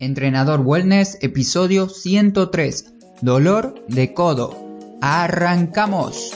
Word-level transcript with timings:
Entrenador 0.00 0.62
Wellness, 0.64 1.18
episodio 1.20 1.86
103. 1.90 2.86
Dolor 3.20 3.84
de 3.86 4.14
codo. 4.14 4.56
Arrancamos. 5.02 6.30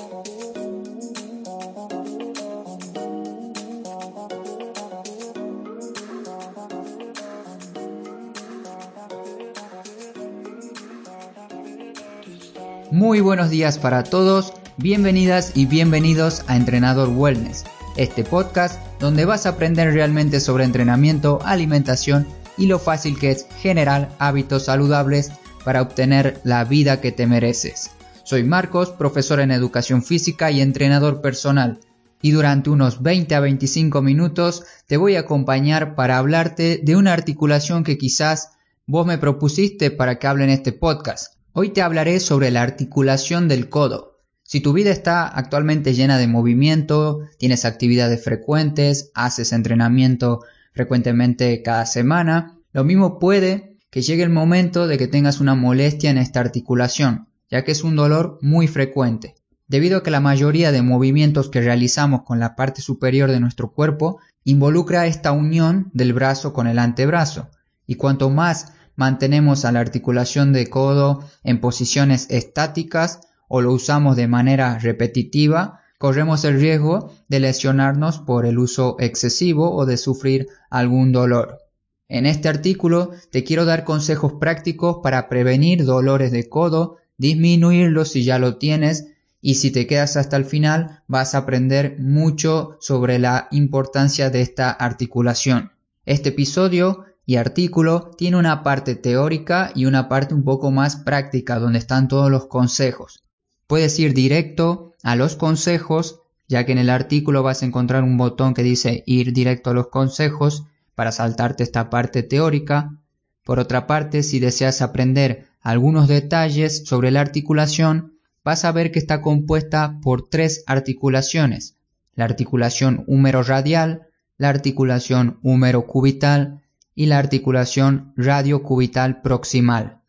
Muy 12.91 13.21
buenos 13.21 13.49
días 13.49 13.79
para 13.79 14.05
todos, 14.05 14.53
bienvenidas 14.77 15.53
y 15.55 15.65
bienvenidos 15.65 16.45
a 16.49 16.57
Entrenador 16.57 17.09
Wellness, 17.09 17.65
este 17.96 18.25
podcast 18.25 18.79
donde 19.01 19.25
vas 19.25 19.46
a 19.46 19.51
aprender 19.51 19.95
realmente 19.95 20.39
sobre 20.39 20.65
entrenamiento, 20.65 21.39
alimentación 21.45 22.27
y 22.57 22.66
lo 22.66 22.79
fácil 22.79 23.18
que 23.18 23.30
es 23.30 23.46
generar 23.61 24.11
hábitos 24.18 24.66
saludables 24.66 25.32
para 25.65 25.83
obtener 25.83 26.41
la 26.45 26.65
vida 26.65 27.01
que 27.01 27.12
te 27.12 27.27
mereces. 27.27 27.91
Soy 28.24 28.42
Marcos, 28.42 28.91
profesor 28.91 29.41
en 29.41 29.51
educación 29.51 30.02
física 30.02 30.51
y 30.51 30.60
entrenador 30.60 31.20
personal, 31.20 31.80
y 32.23 32.30
durante 32.30 32.70
unos 32.70 33.02
20 33.02 33.34
a 33.34 33.41
25 33.41 34.01
minutos 34.01 34.65
te 34.87 34.96
voy 34.96 35.16
a 35.16 35.20
acompañar 35.20 35.95
para 35.95 36.16
hablarte 36.16 36.80
de 36.82 36.96
una 36.96 37.12
articulación 37.12 37.84
que 37.84 37.98
quizás 37.98 38.52
vos 38.87 39.07
me 39.07 39.18
propusiste 39.18 39.91
para 39.91 40.18
que 40.18 40.27
hable 40.27 40.45
en 40.45 40.51
este 40.51 40.73
podcast. 40.73 41.34
Hoy 41.52 41.71
te 41.71 41.82
hablaré 41.82 42.21
sobre 42.21 42.51
la 42.51 42.62
articulación 42.62 43.46
del 43.46 43.68
codo. 43.68 44.23
Si 44.43 44.60
tu 44.60 44.73
vida 44.73 44.91
está 44.91 45.27
actualmente 45.27 45.95
llena 45.95 46.18
de 46.18 46.27
movimiento, 46.27 47.21
tienes 47.38 47.65
actividades 47.65 48.24
frecuentes, 48.24 49.10
haces 49.15 49.52
entrenamiento 49.52 50.41
frecuentemente 50.74 51.62
cada 51.62 51.87
semana, 51.87 52.59
lo 52.73 52.84
mismo 52.84 53.19
puede 53.19 53.78
que 53.91 54.02
llegue 54.02 54.24
el 54.24 54.30
momento 54.30 54.88
de 54.88 54.98
que 54.98 55.06
tengas 55.06 55.41
una 55.41 55.55
molestia 55.55 56.10
en 56.10 56.19
esta 56.19 56.41
articulación, 56.41 57.28
ya 57.49 57.65
que 57.65 57.71
es 57.71 57.85
un 57.85 57.95
dolor 57.95 58.38
muy 58.43 58.66
frecuente, 58.66 59.37
debido 59.68 59.99
a 59.99 60.02
que 60.02 60.10
la 60.10 60.21
mayoría 60.21 60.73
de 60.73 60.82
movimientos 60.82 61.49
que 61.49 61.60
realizamos 61.60 62.23
con 62.24 62.40
la 62.40 62.57
parte 62.57 62.82
superior 62.82 63.30
de 63.30 63.38
nuestro 63.38 63.73
cuerpo 63.73 64.18
involucra 64.42 65.06
esta 65.06 65.30
unión 65.30 65.90
del 65.94 66.12
brazo 66.12 66.52
con 66.52 66.66
el 66.66 66.80
antebrazo, 66.80 67.50
y 67.86 67.94
cuanto 67.94 68.30
más 68.30 68.72
mantenemos 68.96 69.64
a 69.64 69.70
la 69.70 69.80
articulación 69.80 70.52
de 70.52 70.68
codo 70.68 71.24
en 71.44 71.60
posiciones 71.60 72.27
estáticas 72.30 73.20
o 73.46 73.60
lo 73.60 73.72
usamos 73.72 74.16
de 74.16 74.27
manera 74.27 74.78
repetitiva, 74.80 75.82
corremos 76.05 76.44
el 76.44 76.60
riesgo 76.60 77.14
de 77.28 77.41
lesionarnos 77.41 78.19
por 78.19 78.44
el 78.44 78.58
uso 78.58 78.97
excesivo 79.00 79.74
o 79.74 79.86
de 79.86 79.97
sufrir 79.97 80.48
algún 80.69 81.12
dolor. 81.12 81.61
En 82.08 82.27
este 82.27 82.50
artículo 82.50 83.12
te 83.30 83.42
quiero 83.42 83.64
dar 83.64 83.84
consejos 83.84 84.34
prácticos 84.34 84.98
para 85.02 85.30
prevenir 85.30 85.86
dolores 85.86 86.30
de 86.30 86.46
codo, 86.46 86.98
disminuirlos 87.16 88.11
si 88.11 88.22
ya 88.22 88.38
lo 88.38 88.58
tienes 88.58 89.06
y 89.41 89.55
si 89.55 89.70
te 89.70 89.86
quedas 89.86 90.19
hasta 90.19 90.36
el 90.36 90.44
final 90.44 91.02
vas 91.06 91.34
a 91.34 91.38
aprender 91.38 91.96
mucho 91.98 92.77
sobre 92.80 93.18
la 93.18 93.48
importancia 93.50 94.28
de 94.28 94.42
esta 94.42 94.72
articulación. 94.72 95.72
Este 96.05 96.28
episodio 96.28 97.06
y 97.24 97.36
artículo 97.36 98.11
tiene 98.18 98.36
una 98.36 98.62
parte 98.62 98.94
teórica 98.94 99.72
y 99.74 99.86
una 99.86 100.11
parte 100.11 100.34
un 100.34 100.44
poco 100.44 100.70
más 100.70 100.96
práctica 100.96 101.58
donde 101.58 101.78
están 101.78 102.08
todos 102.08 102.30
los 102.30 102.44
consejos. 102.44 103.22
Puedes 103.66 103.98
ir 103.98 104.12
directo 104.12 104.93
a 105.05 105.16
los 105.16 105.36
consejos, 105.36 106.22
ya 106.48 106.64
que 106.64 106.72
en 106.72 106.78
el 106.78 106.91
artículo 106.91 107.42
vas 107.42 107.62
a 107.62 107.66
encontrar 107.66 108.02
un 108.02 108.16
botón 108.16 108.55
que 108.55 108.62
dice 108.62 109.05
ir 109.06 109.33
directo 109.33 109.70
a 109.70 109.74
los 109.74 109.88
consejos 109.88 110.64
para 110.94 111.12
saltarte 111.12 111.62
esta 111.62 111.91
parte 111.91 112.22
teórica. 112.22 112.98
Por 113.44 113.58
otra 113.61 113.86
parte, 113.86 114.22
si 114.22 114.41
deseas 114.41 114.80
aprender 114.80 115.46
algunos 115.61 116.08
detalles 116.08 116.84
sobre 116.86 117.11
la 117.11 117.20
articulación, 117.20 118.14
vas 118.42 118.64
a 118.64 118.72
ver 118.72 118.92
que 118.92 118.98
está 118.98 119.20
compuesta 119.20 119.98
por 120.02 120.28
tres 120.28 120.64
articulaciones. 120.66 121.77
La 122.14 122.24
articulación 122.24 123.05
húmero 123.07 123.42
radial, 123.42 124.08
la 124.39 124.48
articulación 124.48 125.39
húmero 125.42 125.86
cubital 125.86 126.62
y 126.95 127.07
la 127.07 127.18
articulación 127.18 128.15
radiocubital 128.17 129.21
proximal. 129.21 130.01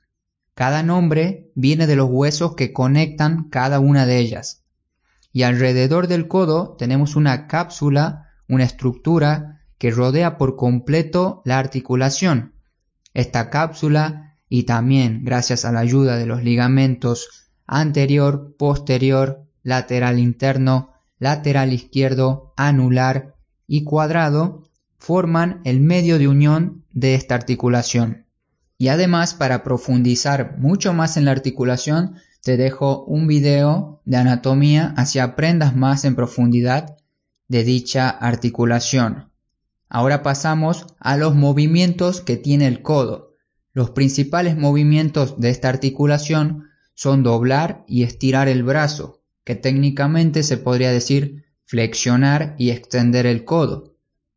Cada 0.53 0.84
nombre 0.84 1.52
viene 1.53 1.86
de 1.86 1.98
los 1.98 2.09
huesos 2.09 2.56
que 2.56 2.72
conectan 2.72 3.50
cada 3.50 3.81
una 3.81 4.06
de 4.06 4.19
ellas. 4.19 4.65
Y 5.35 5.44
alrededor 5.44 6.07
del 6.07 6.29
codo 6.29 6.78
tenemos 6.79 7.18
una 7.18 7.47
cápsula, 7.47 8.29
una 8.47 8.63
estructura 8.63 9.59
que 9.78 9.91
rodea 9.91 10.38
por 10.38 10.56
completo 10.56 11.41
la 11.44 11.59
articulación. 11.59 12.53
Esta 13.13 13.50
cápsula 13.50 14.38
y 14.47 14.63
también 14.63 15.25
gracias 15.25 15.66
a 15.66 15.74
la 15.74 15.81
ayuda 15.81 16.16
de 16.16 16.25
los 16.25 16.41
ligamentos 16.41 17.51
anterior, 17.68 18.56
posterior, 18.57 19.44
lateral 19.62 20.19
interno, 20.19 20.94
lateral 21.19 21.74
izquierdo, 21.74 22.53
anular 22.56 23.35
y 23.68 23.84
cuadrado 23.84 24.63
forman 24.97 25.59
el 25.66 25.81
medio 25.81 26.18
de 26.18 26.29
unión 26.29 26.85
de 26.94 27.16
esta 27.16 27.35
articulación. 27.35 28.25
Y 28.78 28.88
además, 28.88 29.34
para 29.34 29.63
profundizar 29.63 30.57
mucho 30.59 30.94
más 30.94 31.18
en 31.18 31.25
la 31.25 31.31
articulación, 31.31 32.16
te 32.45 32.57
dejo 32.57 33.03
un 33.06 33.25
video 33.25 34.03
de 34.06 34.17
anatomía 34.17 34.94
así 34.97 35.17
aprendas 35.17 35.75
más 35.75 36.06
en 36.06 36.16
profundidad 36.16 36.95
de 37.47 37.63
dicha 37.63 38.07
articulación. 38.07 39.31
Ahora 39.89 40.22
pasamos 40.22 40.85
a 41.00 41.17
los 41.17 41.33
movimientos 41.33 42.22
que 42.22 42.38
tiene 42.38 42.67
el 42.67 42.83
codo. 42.83 43.33
Los 43.73 43.89
principales 43.89 44.57
movimientos 44.57 45.39
de 45.39 45.50
esta 45.50 45.69
articulación 45.69 46.66
son 46.94 47.23
doblar 47.23 47.83
y 47.88 48.03
estirar 48.03 48.47
el 48.47 48.62
brazo, 48.62 49.23
que 49.44 49.56
técnicamente 49.56 50.44
se 50.44 50.57
podría 50.57 50.91
decir 50.91 51.45
flexionar 51.63 52.53
y 52.59 52.69
extender 52.69 53.25
el 53.25 53.44
codo. 53.44 53.95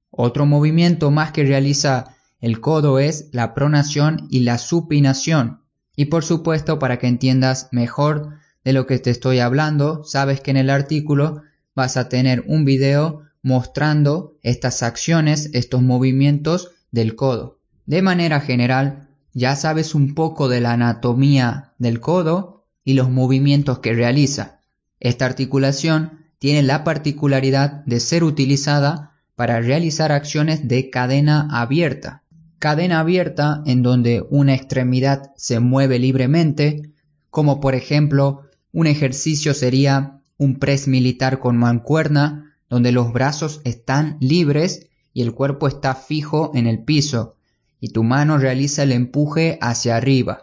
Otro 0.08 0.46
movimiento 0.46 1.10
más 1.10 1.32
que 1.32 1.44
realiza 1.44 2.16
el 2.40 2.62
codo 2.62 3.00
es 3.00 3.28
la 3.32 3.52
pronación 3.52 4.28
y 4.30 4.40
la 4.40 4.56
supinación. 4.56 5.68
Y 5.98 6.04
por 6.04 6.25
supuesto, 6.25 6.78
para 6.78 7.00
que 7.00 7.09
entiendas 7.09 7.70
mejor 7.72 8.36
de 8.64 8.72
lo 8.72 8.86
que 8.86 9.00
te 9.00 9.10
estoy 9.10 9.41
hablando, 9.41 10.04
sabes 10.04 10.41
que 10.41 10.53
en 10.53 10.56
el 10.56 10.70
artículo 10.70 11.42
vas 11.75 11.97
a 11.97 12.09
tener 12.09 12.44
un 12.47 12.64
video 12.64 13.22
mostrando 13.42 14.38
estas 14.44 14.84
acciones, 14.84 15.50
estos 15.54 15.82
movimientos 15.82 16.70
del 16.92 17.16
codo. 17.16 17.58
De 17.84 18.00
manera 18.00 18.38
general, 18.38 19.08
ya 19.32 19.56
sabes 19.56 19.97
un 19.97 20.14
poco 20.14 20.48
de 20.48 20.60
la 20.60 20.70
anatomía 20.70 21.72
del 21.78 21.98
codo 21.98 22.64
y 22.84 22.94
los 22.94 23.10
movimientos 23.10 23.81
que 23.81 23.92
realiza. 23.92 24.60
Esta 25.00 25.26
articulación 25.26 26.26
tiene 26.38 26.62
la 26.62 26.84
particularidad 26.84 27.84
de 27.87 27.98
ser 27.98 28.22
utilizada 28.22 29.16
para 29.34 29.60
realizar 29.60 30.12
acciones 30.12 30.69
de 30.69 30.91
cadena 30.91 31.48
abierta 31.50 32.22
cadena 32.58 33.00
abierta 33.00 33.62
en 33.66 33.82
donde 33.82 34.24
una 34.30 34.54
extremidad 34.54 35.32
se 35.36 35.60
mueve 35.60 35.98
libremente, 35.98 36.92
como 37.30 37.60
por 37.60 37.74
ejemplo 37.74 38.42
un 38.72 38.86
ejercicio 38.86 39.54
sería 39.54 40.20
un 40.36 40.58
press 40.58 40.88
militar 40.88 41.41
con 41.41 41.56
mancuerna, 41.56 42.56
donde 42.69 42.92
los 42.92 43.12
brazos 43.12 43.60
están 43.64 44.19
libres 44.20 44.88
y 45.12 45.22
el 45.22 45.32
cuerpo 45.32 45.69
está 45.69 45.94
fijo 45.94 46.52
en 46.54 46.66
el 46.66 46.84
piso, 46.84 47.36
y 47.80 47.91
tu 47.91 48.02
mano 48.02 48.38
realiza 48.38 48.82
el 48.82 48.92
empuje 48.92 49.58
hacia 49.60 49.96
arriba. 49.96 50.42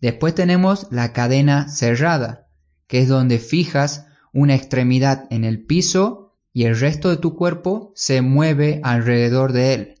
Después 0.00 0.34
tenemos 0.34 0.86
la 0.90 1.12
cadena 1.12 1.68
cerrada, 1.68 2.48
que 2.86 3.00
es 3.00 3.08
donde 3.08 3.38
fijas 3.38 4.06
una 4.32 4.54
extremidad 4.54 5.26
en 5.30 5.44
el 5.44 5.64
piso 5.64 6.34
y 6.52 6.64
el 6.64 6.78
resto 6.78 7.10
de 7.10 7.16
tu 7.16 7.36
cuerpo 7.36 7.92
se 7.94 8.22
mueve 8.22 8.80
alrededor 8.82 9.52
de 9.52 9.74
él. 9.74 9.99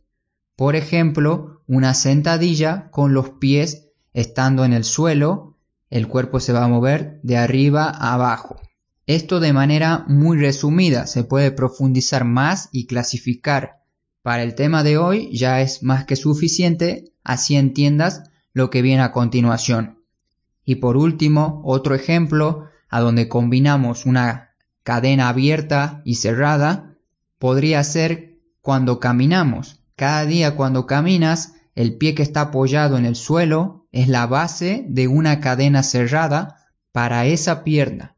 Por 0.60 0.76
ejemplo, 0.76 1.62
una 1.66 1.94
sentadilla 1.94 2.90
con 2.90 3.14
los 3.14 3.30
pies 3.30 3.88
estando 4.12 4.66
en 4.66 4.74
el 4.74 4.84
suelo, 4.84 5.56
el 5.88 6.06
cuerpo 6.06 6.38
se 6.38 6.52
va 6.52 6.62
a 6.62 6.68
mover 6.68 7.18
de 7.22 7.38
arriba 7.38 7.84
a 7.84 8.12
abajo. 8.12 8.60
Esto 9.06 9.40
de 9.40 9.54
manera 9.54 10.04
muy 10.06 10.36
resumida, 10.36 11.06
se 11.06 11.24
puede 11.24 11.50
profundizar 11.50 12.26
más 12.26 12.68
y 12.72 12.86
clasificar. 12.86 13.80
Para 14.20 14.42
el 14.42 14.54
tema 14.54 14.82
de 14.82 14.98
hoy 14.98 15.34
ya 15.34 15.62
es 15.62 15.82
más 15.82 16.04
que 16.04 16.14
suficiente, 16.14 17.10
así 17.24 17.56
entiendas 17.56 18.24
lo 18.52 18.68
que 18.68 18.82
viene 18.82 19.02
a 19.02 19.12
continuación. 19.12 20.00
Y 20.66 20.74
por 20.74 20.98
último, 20.98 21.62
otro 21.64 21.94
ejemplo 21.94 22.66
a 22.90 23.00
donde 23.00 23.28
combinamos 23.28 24.04
una 24.04 24.50
cadena 24.82 25.30
abierta 25.30 26.02
y 26.04 26.16
cerrada 26.16 26.96
podría 27.38 27.82
ser 27.82 28.36
cuando 28.60 29.00
caminamos. 29.00 29.79
Cada 30.00 30.24
día 30.24 30.56
cuando 30.56 30.86
caminas, 30.86 31.56
el 31.74 31.98
pie 31.98 32.14
que 32.14 32.22
está 32.22 32.40
apoyado 32.40 32.96
en 32.96 33.04
el 33.04 33.16
suelo 33.16 33.86
es 33.92 34.08
la 34.08 34.26
base 34.26 34.86
de 34.88 35.08
una 35.08 35.40
cadena 35.40 35.82
cerrada 35.82 36.70
para 36.90 37.26
esa 37.26 37.64
pierna. 37.64 38.16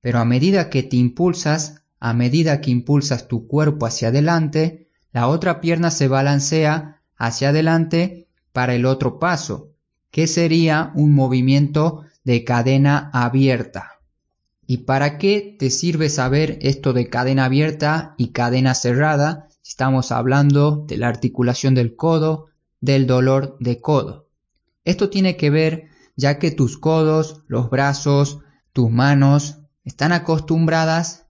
Pero 0.00 0.20
a 0.20 0.24
medida 0.24 0.70
que 0.70 0.84
te 0.84 0.94
impulsas, 0.96 1.82
a 1.98 2.12
medida 2.12 2.60
que 2.60 2.70
impulsas 2.70 3.26
tu 3.26 3.48
cuerpo 3.48 3.86
hacia 3.86 4.10
adelante, 4.10 4.90
la 5.10 5.26
otra 5.26 5.60
pierna 5.60 5.90
se 5.90 6.06
balancea 6.06 7.02
hacia 7.16 7.48
adelante 7.48 8.28
para 8.52 8.76
el 8.76 8.86
otro 8.86 9.18
paso, 9.18 9.72
que 10.12 10.28
sería 10.28 10.92
un 10.94 11.14
movimiento 11.14 12.04
de 12.22 12.44
cadena 12.44 13.10
abierta. 13.12 13.98
¿Y 14.68 14.84
para 14.84 15.18
qué 15.18 15.56
te 15.58 15.70
sirve 15.70 16.10
saber 16.10 16.60
esto 16.62 16.92
de 16.92 17.08
cadena 17.08 17.46
abierta 17.46 18.14
y 18.18 18.28
cadena 18.28 18.76
cerrada? 18.76 19.47
Estamos 19.68 20.12
hablando 20.12 20.86
de 20.88 20.96
la 20.96 21.08
articulación 21.08 21.74
del 21.74 21.94
codo, 21.94 22.46
del 22.80 23.06
dolor 23.06 23.58
de 23.60 23.82
codo. 23.82 24.30
Esto 24.82 25.10
tiene 25.10 25.36
que 25.36 25.50
ver 25.50 25.90
ya 26.16 26.38
que 26.38 26.50
tus 26.50 26.78
codos, 26.78 27.42
los 27.48 27.68
brazos, 27.68 28.38
tus 28.72 28.90
manos 28.90 29.58
están 29.84 30.12
acostumbradas 30.12 31.26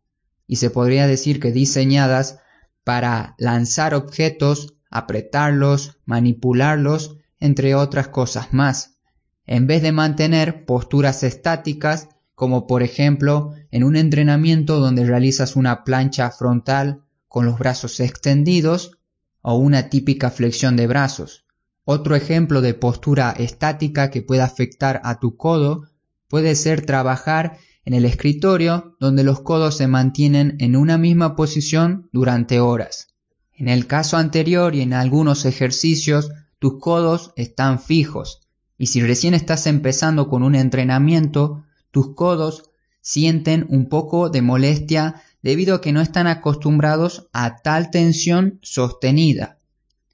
y 0.46 0.56
se 0.56 0.70
podría 0.70 1.08
decir 1.08 1.40
que 1.40 1.50
diseñadas 1.50 2.38
para 2.84 3.34
lanzar 3.38 3.92
objetos, 3.92 4.76
apretarlos, 4.88 5.98
manipularlos, 6.04 7.16
entre 7.40 7.74
otras 7.74 8.06
cosas 8.06 8.54
más, 8.54 9.00
en 9.46 9.66
vez 9.66 9.82
de 9.82 9.90
mantener 9.90 10.64
posturas 10.64 11.24
estáticas 11.24 12.08
como 12.36 12.68
por 12.68 12.84
ejemplo 12.84 13.52
en 13.72 13.82
un 13.82 13.96
entrenamiento 13.96 14.78
donde 14.78 15.04
realizas 15.04 15.56
una 15.56 15.82
plancha 15.82 16.30
frontal 16.30 17.02
con 17.28 17.46
los 17.46 17.58
brazos 17.58 18.00
extendidos 18.00 18.98
o 19.42 19.56
una 19.56 19.90
típica 19.90 20.30
flexión 20.30 20.76
de 20.76 20.86
brazos. 20.86 21.44
Otro 21.84 22.16
ejemplo 22.16 22.60
de 22.60 22.74
postura 22.74 23.30
estática 23.30 24.10
que 24.10 24.22
puede 24.22 24.42
afectar 24.42 25.00
a 25.04 25.20
tu 25.20 25.36
codo 25.36 25.88
puede 26.28 26.54
ser 26.54 26.84
trabajar 26.84 27.58
en 27.84 27.94
el 27.94 28.04
escritorio 28.04 28.96
donde 29.00 29.24
los 29.24 29.40
codos 29.40 29.76
se 29.76 29.86
mantienen 29.86 30.56
en 30.58 30.76
una 30.76 30.98
misma 30.98 31.36
posición 31.36 32.10
durante 32.12 32.60
horas. 32.60 33.14
En 33.52 33.68
el 33.68 33.86
caso 33.86 34.16
anterior 34.16 34.74
y 34.74 34.82
en 34.82 34.92
algunos 34.92 35.44
ejercicios, 35.46 36.30
tus 36.58 36.78
codos 36.78 37.32
están 37.36 37.80
fijos 37.80 38.48
y 38.78 38.86
si 38.86 39.02
recién 39.02 39.34
estás 39.34 39.66
empezando 39.66 40.28
con 40.28 40.42
un 40.42 40.54
entrenamiento, 40.54 41.64
tus 41.90 42.14
codos 42.14 42.70
sienten 43.00 43.66
un 43.70 43.88
poco 43.88 44.30
de 44.30 44.42
molestia 44.42 45.22
debido 45.42 45.76
a 45.76 45.80
que 45.80 45.92
no 45.92 46.00
están 46.00 46.26
acostumbrados 46.26 47.28
a 47.32 47.62
tal 47.62 47.90
tensión 47.90 48.58
sostenida 48.62 49.58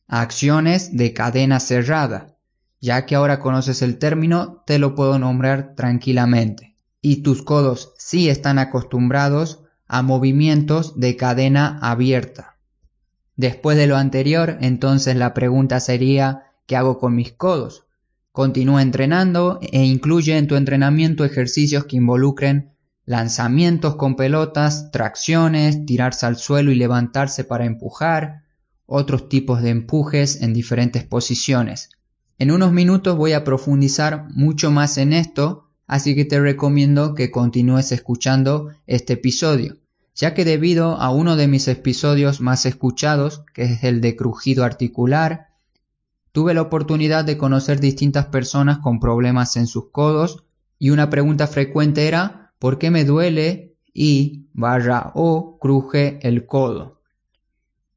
acciones 0.07 0.97
de 0.97 1.13
cadena 1.13 1.61
cerrada. 1.61 2.37
Ya 2.81 3.07
que 3.07 3.15
ahora 3.15 3.41
conoces 3.41 3.83
el 3.83 3.99
término, 3.99 4.63
te 4.67 4.79
lo 4.79 4.95
puedo 4.95 5.19
nombrar 5.19 5.75
tranquilamente. 5.75 6.77
Y 7.01 7.23
tus 7.23 7.43
codos 7.43 7.95
sí 7.99 8.29
están 8.29 8.59
acostumbrados 8.59 9.63
a 9.87 10.03
movimientos 10.03 10.99
de 10.99 11.17
cadena 11.17 11.79
abierta. 11.83 12.59
Después 13.37 13.77
de 13.77 13.87
lo 13.87 13.97
anterior, 13.97 14.59
entonces 14.61 15.17
la 15.17 15.35
pregunta 15.35 15.81
sería 15.81 16.45
¿qué 16.67 16.77
hago 16.77 16.99
con 16.99 17.15
mis 17.15 17.33
codos? 17.33 17.87
Continúa 18.33 18.83
entrenando 18.83 19.59
e 19.61 19.85
incluye 19.85 20.37
en 20.37 20.47
tu 20.47 20.57
entrenamiento 20.57 21.25
ejercicios 21.25 21.85
que 21.85 21.97
involucren 21.97 22.74
lanzamientos 23.07 23.97
con 23.97 24.17
pelotas, 24.17 24.91
tracciones, 24.91 25.85
tirarse 25.87 26.27
al 26.27 26.37
suelo 26.37 26.73
y 26.73 26.77
levantarse 26.77 27.45
para 27.45 27.67
empujar, 27.67 28.45
otros 28.87 29.29
tipos 29.29 29.63
de 29.63 29.71
empujes 29.71 30.43
en 30.43 30.53
diferentes 30.53 31.05
posiciones. 31.05 31.91
En 32.39 32.51
unos 32.51 32.73
minutos 32.73 33.17
voy 33.17 33.33
a 33.33 33.45
profundizar 33.45 34.27
mucho 34.31 34.71
más 34.71 34.99
en 34.99 35.13
esto, 35.13 35.71
así 35.87 36.15
que 36.15 36.25
te 36.25 36.41
recomiendo 36.41 37.15
que 37.15 37.31
continúes 37.31 37.93
escuchando 37.93 38.71
este 38.87 39.15
episodio, 39.15 39.77
ya 40.15 40.35
que 40.35 40.45
debido 40.45 40.97
a 40.97 41.11
uno 41.11 41.37
de 41.37 41.49
mis 41.49 41.69
episodios 41.69 42.41
más 42.41 42.67
escuchados, 42.67 43.45
que 43.55 43.65
es 43.65 43.85
el 43.85 44.01
de 44.01 44.17
crujido 44.17 44.65
articular, 44.65 45.49
tuve 46.33 46.55
la 46.55 46.63
oportunidad 46.63 47.25
de 47.25 47.39
conocer 47.39 47.81
distintas 47.81 48.27
personas 48.27 48.79
con 48.79 48.99
problemas 48.99 49.57
en 49.57 49.67
sus 49.67 49.91
codos 49.91 50.45
y 50.79 50.91
una 50.91 51.09
pregunta 51.09 51.47
frecuente 51.47 52.09
era 52.09 52.44
¿por 52.59 52.79
qué 52.79 52.91
me 52.91 53.05
duele 53.05 53.77
y 53.93 54.47
barra 54.53 55.13
o 55.15 55.59
cruje 55.59 56.19
el 56.23 56.47
codo? 56.47 57.01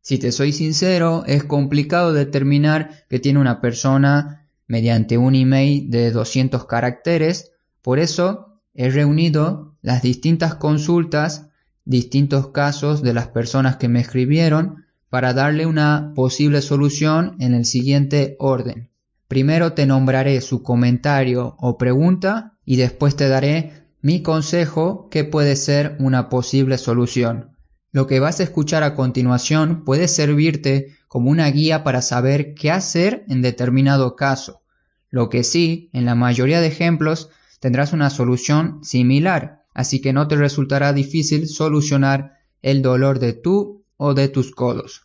Si 0.01 0.17
te 0.17 0.31
soy 0.31 0.53
sincero, 0.53 1.23
es 1.27 1.43
complicado 1.43 2.13
determinar 2.13 3.05
que 3.09 3.19
tiene 3.19 3.39
una 3.39 3.59
persona 3.59 4.47
mediante 4.67 5.17
un 5.17 5.35
email 5.35 5.89
de 5.89 6.11
200 6.11 6.65
caracteres, 6.65 7.51
por 7.81 7.99
eso 7.99 8.61
he 8.73 8.89
reunido 8.89 9.75
las 9.81 10.01
distintas 10.01 10.55
consultas, 10.55 11.47
distintos 11.83 12.49
casos 12.49 13.01
de 13.01 13.13
las 13.13 13.27
personas 13.27 13.77
que 13.77 13.89
me 13.89 13.99
escribieron 13.99 14.85
para 15.09 15.33
darle 15.33 15.65
una 15.65 16.11
posible 16.15 16.61
solución 16.61 17.35
en 17.39 17.53
el 17.53 17.65
siguiente 17.65 18.35
orden. 18.39 18.89
Primero 19.27 19.73
te 19.73 19.85
nombraré 19.85 20.39
su 20.41 20.63
comentario 20.63 21.55
o 21.59 21.77
pregunta 21.77 22.57
y 22.65 22.77
después 22.77 23.15
te 23.15 23.27
daré 23.27 23.86
mi 24.07 24.21
consejo 24.21 25.09
que 25.11 25.25
puede 25.25 25.57
ser 25.57 25.97
una 25.99 26.29
posible 26.29 26.77
solución. 26.77 27.57
Lo 27.91 28.07
que 28.07 28.21
vas 28.21 28.39
a 28.39 28.43
escuchar 28.43 28.81
a 28.83 28.95
continuación 28.95 29.83
puede 29.83 30.07
servirte 30.07 30.95
como 31.09 31.29
una 31.29 31.51
guía 31.51 31.83
para 31.83 32.01
saber 32.01 32.53
qué 32.53 32.71
hacer 32.71 33.25
en 33.27 33.41
determinado 33.41 34.15
caso. 34.15 34.61
Lo 35.09 35.27
que 35.27 35.43
sí, 35.43 35.89
en 35.91 36.05
la 36.05 36.15
mayoría 36.15 36.61
de 36.61 36.67
ejemplos, 36.67 37.31
tendrás 37.59 37.91
una 37.91 38.09
solución 38.09 38.79
similar, 38.81 39.65
así 39.73 39.99
que 39.99 40.13
no 40.13 40.29
te 40.29 40.37
resultará 40.37 40.93
difícil 40.93 41.45
solucionar 41.45 42.37
el 42.61 42.81
dolor 42.81 43.19
de 43.19 43.33
tú 43.33 43.83
o 43.97 44.13
de 44.13 44.29
tus 44.29 44.55
codos. 44.55 45.01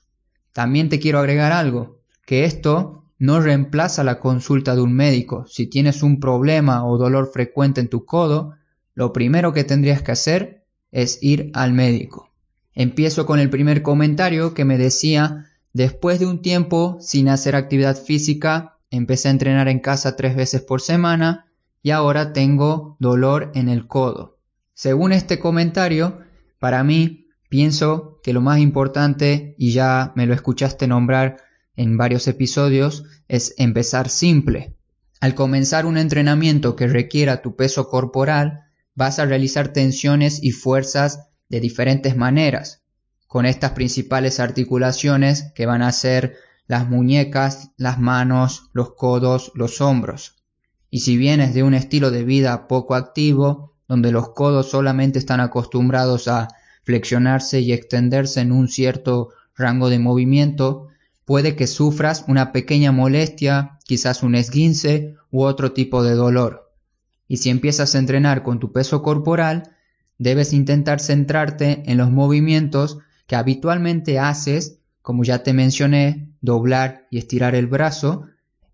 También 0.53 0.89
te 0.89 1.01
quiero 1.01 1.19
agregar 1.19 1.51
algo, 1.51 1.99
que 2.25 2.45
esto 2.45 3.03
no 3.19 3.41
reemplaza 3.41 4.05
la 4.05 4.21
consulta 4.21 4.77
de 4.77 4.83
un 4.83 4.93
médico. 4.93 5.45
Si 5.49 5.67
tienes 5.67 6.05
un 6.05 6.21
problema 6.21 6.87
o 6.87 6.99
dolor 6.99 7.33
frecuente 7.33 7.81
en 7.81 7.89
tu 7.89 8.05
codo, 8.05 8.55
lo 8.95 9.13
primero 9.13 9.53
que 9.53 9.65
tendrías 9.65 10.03
que 10.03 10.13
hacer 10.13 10.65
es 10.91 11.19
ir 11.23 11.51
al 11.55 11.73
médico. 11.73 12.31
Empiezo 12.75 13.27
con 13.27 13.39
el 13.39 13.51
primer 13.51 13.83
comentario 13.83 14.55
que 14.55 14.65
me 14.65 14.79
decía, 14.79 15.47
después 15.73 16.21
de 16.21 16.27
un 16.27 16.43
tiempo 16.43 16.99
sin 17.01 17.29
hacer 17.29 17.57
actividad 17.57 17.97
física, 17.97 18.79
empecé 18.91 19.29
a 19.29 19.33
entrenar 19.33 19.69
en 19.69 19.81
casa 19.81 20.17
tres 20.17 20.37
veces 20.37 20.63
por 20.63 20.81
semana 20.81 21.47
y 21.83 21.91
ahora 21.91 22.33
tengo 22.33 22.97
dolor 23.01 23.51
en 23.55 23.69
el 23.69 23.87
codo. 23.87 24.39
Según 24.75 25.13
este 25.13 25.39
comentario, 25.39 26.21
para 26.59 26.85
mí 26.85 27.27
pienso 27.49 28.21
que 28.23 28.33
lo 28.33 28.41
más 28.41 28.61
importante, 28.61 29.55
y 29.59 29.73
ya 29.73 30.13
me 30.17 30.27
lo 30.27 30.33
escuchaste 30.33 30.87
nombrar 30.87 31.39
en 31.77 31.97
varios 31.97 32.27
episodios, 32.29 33.05
es 33.29 33.55
empezar 33.59 34.09
simple. 34.09 34.77
Al 35.21 35.35
comenzar 35.35 35.87
un 35.87 35.99
entrenamiento 35.99 36.77
que 36.77 36.87
requiera 36.87 37.43
tu 37.43 37.57
peso 37.57 37.89
corporal, 37.89 38.72
vas 38.95 39.19
a 39.19 39.27
realizar 39.27 39.73
tensiones 39.73 40.43
y 40.43 40.51
fuerzas 40.51 41.29
de 41.49 41.61
diferentes 41.61 42.17
maneras, 42.17 42.83
con 43.27 43.47
estas 43.47 43.73
principales 43.73 44.41
articulaciones 44.41 45.53
que 45.55 45.67
van 45.67 45.83
a 45.83 45.93
ser 45.93 46.37
las 46.67 46.89
muñecas, 46.89 47.71
las 47.77 47.99
manos, 47.99 48.71
los 48.73 48.95
codos, 48.95 49.53
los 49.55 49.81
hombros. 49.81 50.37
Y 50.91 51.01
si 51.01 51.17
vienes 51.17 51.55
de 51.55 51.63
un 51.63 51.75
estilo 51.75 52.11
de 52.11 52.25
vida 52.25 52.69
poco 52.69 52.95
activo, 52.95 53.75
donde 53.89 54.13
los 54.13 54.31
codos 54.31 54.71
solamente 54.71 55.19
están 55.19 55.41
acostumbrados 55.41 56.29
a 56.29 56.49
flexionarse 56.85 57.61
y 57.61 57.73
extenderse 57.73 58.41
en 58.41 58.53
un 58.53 58.69
cierto 58.69 59.31
rango 59.55 59.91
de 59.91 59.99
movimiento, 59.99 60.89
puede 61.25 61.57
que 61.57 61.67
sufras 61.67 62.25
una 62.29 62.53
pequeña 62.53 62.93
molestia, 62.93 63.79
quizás 63.85 64.23
un 64.23 64.35
esguince 64.35 65.17
u 65.31 65.43
otro 65.43 65.73
tipo 65.73 66.03
de 66.03 66.15
dolor. 66.15 66.72
Y 67.33 67.39
si 67.39 67.49
empiezas 67.49 67.95
a 67.95 67.99
entrenar 67.99 68.43
con 68.43 68.61
tu 68.61 68.73
peso 68.73 69.01
corporal, 69.01 69.71
debes 70.19 70.53
intentar 70.53 71.01
centrarte 71.01 71.83
en 71.87 71.97
los 71.97 72.11
movimientos 72.11 72.99
que 73.27 73.37
habitualmente 73.37 74.19
haces, 74.19 74.81
como 75.01 75.25
ya 75.25 75.43
te 75.43 75.55
mencioné, 75.55 76.29
doblar 76.43 77.07
y 77.11 77.17
estirar 77.17 77.55
el 77.55 77.69
brazo, 77.69 78.27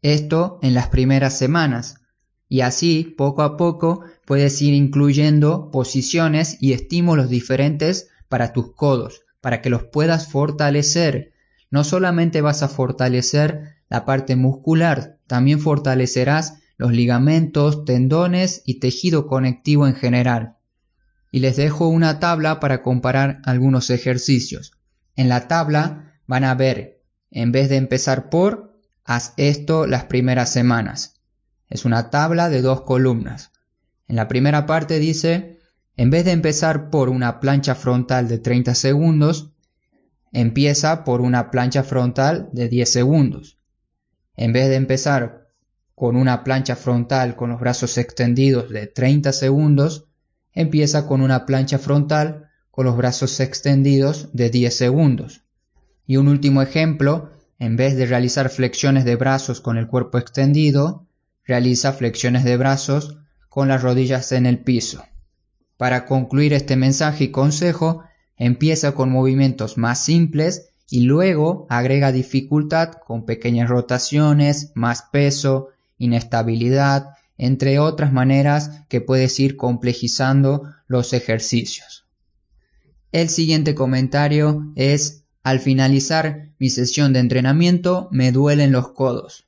esto 0.02 0.58
en 0.60 0.74
las 0.74 0.88
primeras 0.88 1.38
semanas. 1.38 2.00
Y 2.48 2.62
así, 2.62 3.14
poco 3.16 3.42
a 3.42 3.56
poco, 3.56 4.02
puedes 4.26 4.60
ir 4.60 4.74
incluyendo 4.74 5.70
posiciones 5.70 6.60
y 6.60 6.72
estímulos 6.72 7.28
diferentes 7.28 8.08
para 8.28 8.52
tus 8.52 8.74
codos, 8.74 9.22
para 9.40 9.62
que 9.62 9.70
los 9.70 9.84
puedas 9.84 10.26
fortalecer. 10.26 11.32
No 11.70 11.84
solamente 11.84 12.40
vas 12.40 12.64
a 12.64 12.68
fortalecer 12.68 13.76
la 13.88 14.04
parte 14.04 14.34
muscular, 14.34 15.20
también 15.28 15.60
fortalecerás 15.60 16.54
los 16.78 16.92
ligamentos, 16.92 17.84
tendones 17.84 18.62
y 18.64 18.80
tejido 18.80 19.26
conectivo 19.26 19.86
en 19.86 19.94
general 19.94 20.58
y 21.30 21.40
les 21.40 21.56
dejo 21.56 21.88
una 21.88 22.20
tabla 22.20 22.60
para 22.60 22.82
comparar 22.82 23.40
algunos 23.44 23.90
ejercicios. 23.90 24.72
En 25.16 25.28
la 25.28 25.48
tabla 25.48 26.14
van 26.26 26.44
a 26.44 26.54
ver, 26.54 27.02
en 27.30 27.52
vez 27.52 27.68
de 27.68 27.76
empezar 27.76 28.30
por, 28.30 28.80
haz 29.04 29.34
esto 29.36 29.86
las 29.86 30.04
primeras 30.04 30.50
semanas. 30.50 31.20
Es 31.68 31.84
una 31.84 32.10
tabla 32.10 32.48
de 32.48 32.62
dos 32.62 32.82
columnas. 32.82 33.52
En 34.06 34.16
la 34.16 34.28
primera 34.28 34.64
parte 34.64 34.98
dice, 34.98 35.58
en 35.96 36.10
vez 36.10 36.24
de 36.24 36.32
empezar 36.32 36.88
por 36.90 37.08
una 37.08 37.40
plancha 37.40 37.74
frontal 37.74 38.28
de 38.28 38.38
30 38.38 38.74
segundos, 38.74 39.50
empieza 40.32 41.04
por 41.04 41.20
una 41.20 41.50
plancha 41.50 41.82
frontal 41.82 42.48
de 42.52 42.68
10 42.68 42.90
segundos. 42.90 43.58
En 44.36 44.52
vez 44.52 44.68
de 44.68 44.76
empezar 44.76 45.47
con 45.98 46.14
una 46.14 46.44
plancha 46.44 46.76
frontal 46.76 47.34
con 47.34 47.50
los 47.50 47.58
brazos 47.58 47.98
extendidos 47.98 48.70
de 48.70 48.86
30 48.86 49.32
segundos, 49.32 50.06
empieza 50.52 51.08
con 51.08 51.22
una 51.22 51.44
plancha 51.44 51.78
frontal 51.78 52.50
con 52.70 52.86
los 52.86 52.96
brazos 52.96 53.40
extendidos 53.40 54.28
de 54.32 54.48
10 54.48 54.76
segundos. 54.76 55.42
Y 56.06 56.16
un 56.16 56.28
último 56.28 56.62
ejemplo, 56.62 57.30
en 57.58 57.74
vez 57.74 57.96
de 57.96 58.06
realizar 58.06 58.48
flexiones 58.48 59.04
de 59.04 59.16
brazos 59.16 59.60
con 59.60 59.76
el 59.76 59.88
cuerpo 59.88 60.18
extendido, 60.18 61.08
realiza 61.44 61.92
flexiones 61.92 62.44
de 62.44 62.56
brazos 62.56 63.18
con 63.48 63.66
las 63.66 63.82
rodillas 63.82 64.30
en 64.30 64.46
el 64.46 64.60
piso. 64.60 65.02
Para 65.76 66.06
concluir 66.06 66.52
este 66.52 66.76
mensaje 66.76 67.24
y 67.24 67.30
consejo, 67.32 68.04
empieza 68.36 68.92
con 68.92 69.10
movimientos 69.10 69.76
más 69.76 70.04
simples 70.04 70.68
y 70.88 71.00
luego 71.00 71.66
agrega 71.68 72.12
dificultad 72.12 72.92
con 73.04 73.26
pequeñas 73.26 73.68
rotaciones, 73.68 74.70
más 74.76 75.02
peso, 75.10 75.70
inestabilidad, 75.98 77.10
entre 77.36 77.78
otras 77.78 78.12
maneras 78.12 78.82
que 78.88 79.00
puedes 79.00 79.38
ir 79.38 79.56
complejizando 79.56 80.64
los 80.86 81.12
ejercicios. 81.12 82.06
El 83.12 83.28
siguiente 83.28 83.74
comentario 83.74 84.72
es, 84.74 85.24
al 85.42 85.60
finalizar 85.60 86.50
mi 86.58 86.68
sesión 86.68 87.12
de 87.12 87.20
entrenamiento 87.20 88.08
me 88.10 88.32
duelen 88.32 88.72
los 88.72 88.92
codos. 88.92 89.46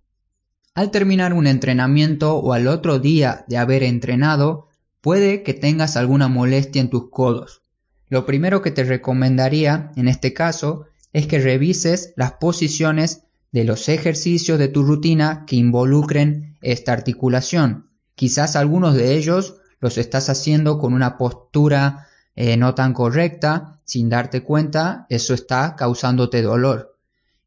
Al 0.75 0.91
terminar 0.91 1.35
un 1.35 1.47
entrenamiento 1.47 2.37
o 2.37 2.53
al 2.53 2.69
otro 2.69 3.01
día 3.01 3.45
de 3.49 3.59
haber 3.59 3.83
entrenado, 3.83 4.69
puede 5.01 5.43
que 5.43 5.53
tengas 5.53 5.97
alguna 5.97 6.29
molestia 6.29 6.81
en 6.81 6.91
tus 6.91 7.11
codos. 7.11 7.63
Lo 8.09 8.25
primero 8.25 8.63
que 8.63 8.71
te 8.71 8.85
recomendaría 8.85 9.93
en 9.97 10.09
este 10.09 10.33
caso 10.33 10.87
es 11.13 11.27
que 11.27 11.39
revises 11.39 12.13
las 12.17 12.33
posiciones 12.33 13.25
de 13.53 13.65
los 13.65 13.89
ejercicios 13.89 14.59
de 14.59 14.69
tu 14.69 14.83
rutina 14.83 15.45
que 15.47 15.57
involucren 15.57 16.57
esta 16.61 16.93
articulación. 16.93 17.91
Quizás 18.15 18.57
algunos 18.57 18.95
de 18.95 19.15
ellos 19.15 19.57
los 19.81 19.99
estás 19.99 20.29
haciendo 20.29 20.79
con 20.79 20.93
una 20.93 21.17
postura 21.17 22.07
eh, 22.37 22.57
no 22.57 22.75
tan 22.75 22.95
correcta, 22.95 23.81
sin 23.85 24.09
darte 24.09 24.43
cuenta, 24.43 25.07
eso 25.09 25.35
está 25.35 25.75
causándote 25.77 26.43
dolor. 26.43 26.97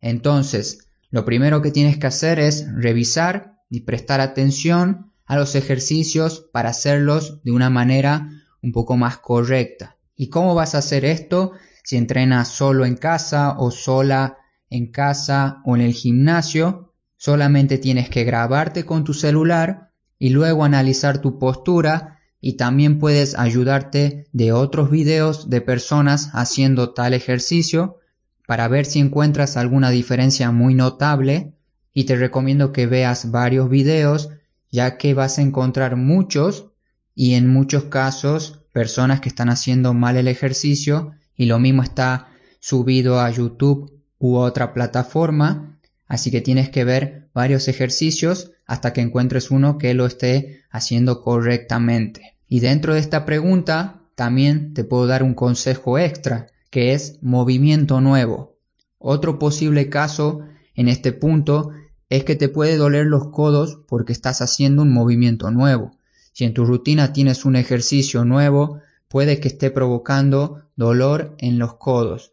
Entonces, 0.02 0.90
lo 1.10 1.26
primero 1.26 1.62
que 1.62 1.72
tienes 1.72 1.98
que 1.98 2.08
hacer 2.08 2.40
es 2.40 2.66
revisar 2.76 3.62
y 3.70 3.82
prestar 3.82 4.20
atención 4.20 5.12
a 5.26 5.38
los 5.38 5.56
ejercicios 5.56 6.50
para 6.52 6.70
hacerlos 6.70 7.42
de 7.44 7.52
una 7.52 7.70
manera 7.70 8.30
un 8.62 8.72
poco 8.72 8.98
más 8.98 9.18
correcta. 9.18 9.98
¿Y 10.16 10.30
cómo 10.30 10.54
vas 10.54 10.76
a 10.76 10.80
hacer 10.80 11.06
esto 11.06 11.54
si 11.84 11.98
entrenas 11.98 12.50
solo 12.50 12.86
en 12.86 12.96
casa 12.96 13.56
o 13.58 13.72
sola 13.72 14.38
en 14.74 14.88
casa 14.92 15.62
o 15.66 15.76
en 15.76 15.82
el 15.82 15.94
gimnasio? 15.94 16.94
Solamente 17.18 17.78
tienes 17.78 18.10
que 18.10 18.24
grabarte 18.24 18.86
con 18.86 19.04
tu 19.04 19.14
celular 19.14 19.92
y 20.20 20.30
luego 20.30 20.64
analizar 20.64 21.20
tu 21.20 21.40
postura 21.40 22.20
y 22.42 22.54
también 22.58 23.00
puedes 23.00 23.38
ayudarte 23.38 24.28
de 24.34 24.52
otros 24.52 24.90
videos 24.90 25.50
de 25.50 25.62
personas 25.62 26.30
haciendo 26.34 26.94
tal 26.94 27.14
ejercicio 27.14 28.00
para 28.48 28.68
ver 28.68 28.86
si 28.86 29.00
encuentras 29.00 29.56
alguna 29.56 29.90
diferencia 29.90 30.52
muy 30.52 30.76
notable 30.76 31.54
y 31.94 32.04
te 32.04 32.16
recomiendo 32.18 32.74
que 32.74 32.88
veas 32.88 33.32
varios 33.32 33.70
videos 33.70 34.30
ya 34.72 34.98
que 34.98 35.14
vas 35.14 35.38
a 35.38 35.44
encontrar 35.44 35.96
muchos 35.96 36.72
y 37.16 37.36
en 37.36 37.48
muchos 37.48 37.86
casos 37.86 38.66
personas 38.74 39.22
que 39.22 39.30
están 39.30 39.50
haciendo 39.50 39.94
mal 39.94 40.18
el 40.18 40.28
ejercicio 40.28 41.14
y 41.38 41.46
lo 41.46 41.60
mismo 41.60 41.84
está 41.84 42.28
subido 42.60 43.20
a 43.20 43.30
YouTube 43.30 43.93
u 44.24 44.38
otra 44.38 44.74
plataforma, 44.74 45.78
así 46.08 46.32
que 46.32 46.40
tienes 46.40 46.70
que 46.70 46.86
ver 46.86 47.28
varios 47.34 47.68
ejercicios 47.68 48.52
hasta 48.66 48.94
que 48.94 49.02
encuentres 49.02 49.52
uno 49.52 49.78
que 49.78 49.94
lo 49.94 50.06
esté 50.06 50.62
haciendo 50.72 51.22
correctamente. 51.22 52.38
Y 52.48 52.62
dentro 52.62 52.94
de 52.94 53.02
esta 53.02 53.26
pregunta 53.26 54.00
también 54.16 54.74
te 54.74 54.86
puedo 54.86 55.08
dar 55.08 55.24
un 55.24 55.34
consejo 55.34 56.00
extra, 56.00 56.48
que 56.70 56.94
es 56.94 57.20
movimiento 57.22 58.00
nuevo. 58.00 58.56
Otro 58.98 59.40
posible 59.40 59.90
caso 59.90 60.40
en 60.74 60.88
este 60.88 61.12
punto 61.12 61.72
es 62.08 62.24
que 62.24 62.38
te 62.38 62.48
puede 62.48 62.78
doler 62.78 63.08
los 63.08 63.28
codos 63.28 63.82
porque 63.90 64.14
estás 64.14 64.42
haciendo 64.42 64.84
un 64.84 64.94
movimiento 64.94 65.52
nuevo. 65.52 65.98
Si 66.32 66.46
en 66.46 66.54
tu 66.54 66.64
rutina 66.64 67.12
tienes 67.12 67.44
un 67.44 67.58
ejercicio 67.58 68.24
nuevo, 68.24 68.80
puede 69.10 69.42
que 69.42 69.50
esté 69.50 69.70
provocando 69.70 70.70
dolor 70.78 71.36
en 71.40 71.60
los 71.60 71.76
codos. 71.76 72.33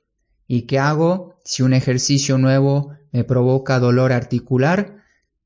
¿Y 0.50 0.62
qué 0.62 0.80
hago 0.80 1.36
si 1.44 1.62
un 1.62 1.72
ejercicio 1.72 2.36
nuevo 2.36 2.96
me 3.12 3.22
provoca 3.22 3.78
dolor 3.78 4.12
articular? 4.12 4.96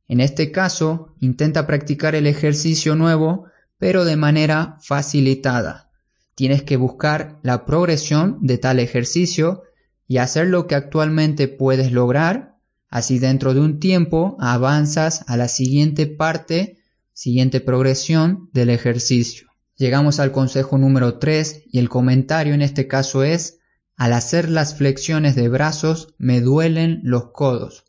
En 0.08 0.20
este 0.20 0.50
caso, 0.50 1.14
intenta 1.20 1.66
practicar 1.66 2.14
el 2.14 2.26
ejercicio 2.26 2.96
nuevo, 2.96 3.44
pero 3.76 4.06
de 4.06 4.16
manera 4.16 4.78
facilitada. 4.80 5.90
Tienes 6.34 6.62
que 6.62 6.78
buscar 6.78 7.38
la 7.42 7.66
progresión 7.66 8.38
de 8.40 8.56
tal 8.56 8.80
ejercicio 8.80 9.64
y 10.08 10.16
hacer 10.16 10.46
lo 10.46 10.66
que 10.66 10.74
actualmente 10.74 11.48
puedes 11.48 11.92
lograr 11.92 12.54
Así 12.94 13.18
dentro 13.18 13.54
de 13.54 13.60
un 13.60 13.80
tiempo 13.80 14.36
avanzas 14.38 15.24
a 15.26 15.36
la 15.36 15.48
siguiente 15.48 16.06
parte, 16.06 16.78
siguiente 17.12 17.60
progresión 17.60 18.50
del 18.52 18.70
ejercicio. 18.70 19.48
Llegamos 19.76 20.20
al 20.20 20.30
consejo 20.30 20.78
número 20.78 21.18
3 21.18 21.64
y 21.72 21.80
el 21.80 21.88
comentario 21.88 22.54
en 22.54 22.62
este 22.62 22.86
caso 22.86 23.24
es, 23.24 23.58
al 23.96 24.12
hacer 24.12 24.48
las 24.48 24.74
flexiones 24.74 25.36
de 25.36 25.48
brazos 25.48 26.14
me 26.18 26.40
duelen 26.40 27.00
los 27.04 27.30
codos. 27.32 27.84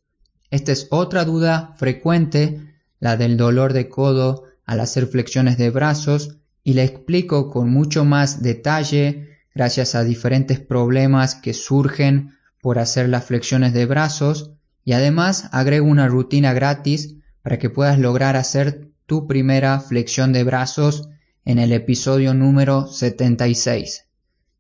Esta 0.52 0.72
es 0.72 0.88
otra 0.92 1.26
duda 1.26 1.74
frecuente, 1.78 2.74
la 3.00 3.18
del 3.18 3.38
dolor 3.38 3.74
de 3.74 3.90
codo 3.90 4.44
al 4.66 4.80
hacer 4.80 5.08
flexiones 5.08 5.58
de 5.58 5.70
brazos, 5.70 6.38
y 6.64 6.74
la 6.74 6.84
explico 6.84 7.52
con 7.52 7.70
mucho 7.70 8.06
más 8.06 8.42
detalle 8.42 9.38
gracias 9.54 9.96
a 9.96 10.04
diferentes 10.04 10.60
problemas 10.60 11.36
que 11.36 11.54
surgen 11.54 12.36
por 12.62 12.80
hacer 12.80 13.08
las 13.10 13.26
flexiones 13.26 13.74
de 13.74 13.86
brazos 13.86 14.52
y 14.84 14.94
además 14.94 15.50
agrego 15.52 15.88
una 15.88 16.08
rutina 16.08 16.54
gratis 16.54 17.16
para 17.42 17.60
que 17.60 17.70
puedas 17.70 18.00
lograr 18.00 18.36
hacer 18.36 18.90
tu 19.06 19.28
primera 19.28 19.80
flexión 19.80 20.34
de 20.34 20.44
brazos 20.44 21.10
en 21.46 21.60
el 21.60 21.72
episodio 21.72 22.34
número 22.34 22.88
76. 22.88 24.05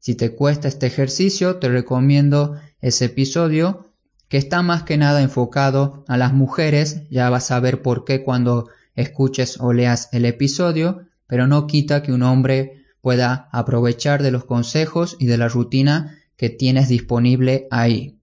Si 0.05 0.13
te 0.13 0.35
cuesta 0.35 0.67
este 0.67 0.85
ejercicio, 0.85 1.55
te 1.55 1.67
recomiendo 1.67 2.61
ese 2.79 3.05
episodio 3.05 3.91
que 4.27 4.37
está 4.37 4.61
más 4.61 4.83
que 4.83 4.97
nada 4.97 5.23
enfocado 5.23 6.05
a 6.07 6.15
las 6.15 6.31
mujeres, 6.31 7.09
ya 7.09 7.27
vas 7.31 7.49
a 7.49 7.59
ver 7.59 7.81
por 7.81 8.05
qué 8.05 8.23
cuando 8.23 8.69
escuches 8.93 9.59
o 9.59 9.73
leas 9.73 10.09
el 10.11 10.25
episodio, 10.25 11.07
pero 11.25 11.47
no 11.47 11.65
quita 11.65 12.03
que 12.03 12.11
un 12.11 12.21
hombre 12.21 12.85
pueda 13.01 13.49
aprovechar 13.51 14.21
de 14.21 14.29
los 14.29 14.45
consejos 14.45 15.17
y 15.17 15.25
de 15.25 15.39
la 15.39 15.47
rutina 15.47 16.19
que 16.37 16.51
tienes 16.51 16.87
disponible 16.87 17.67
ahí. 17.71 18.19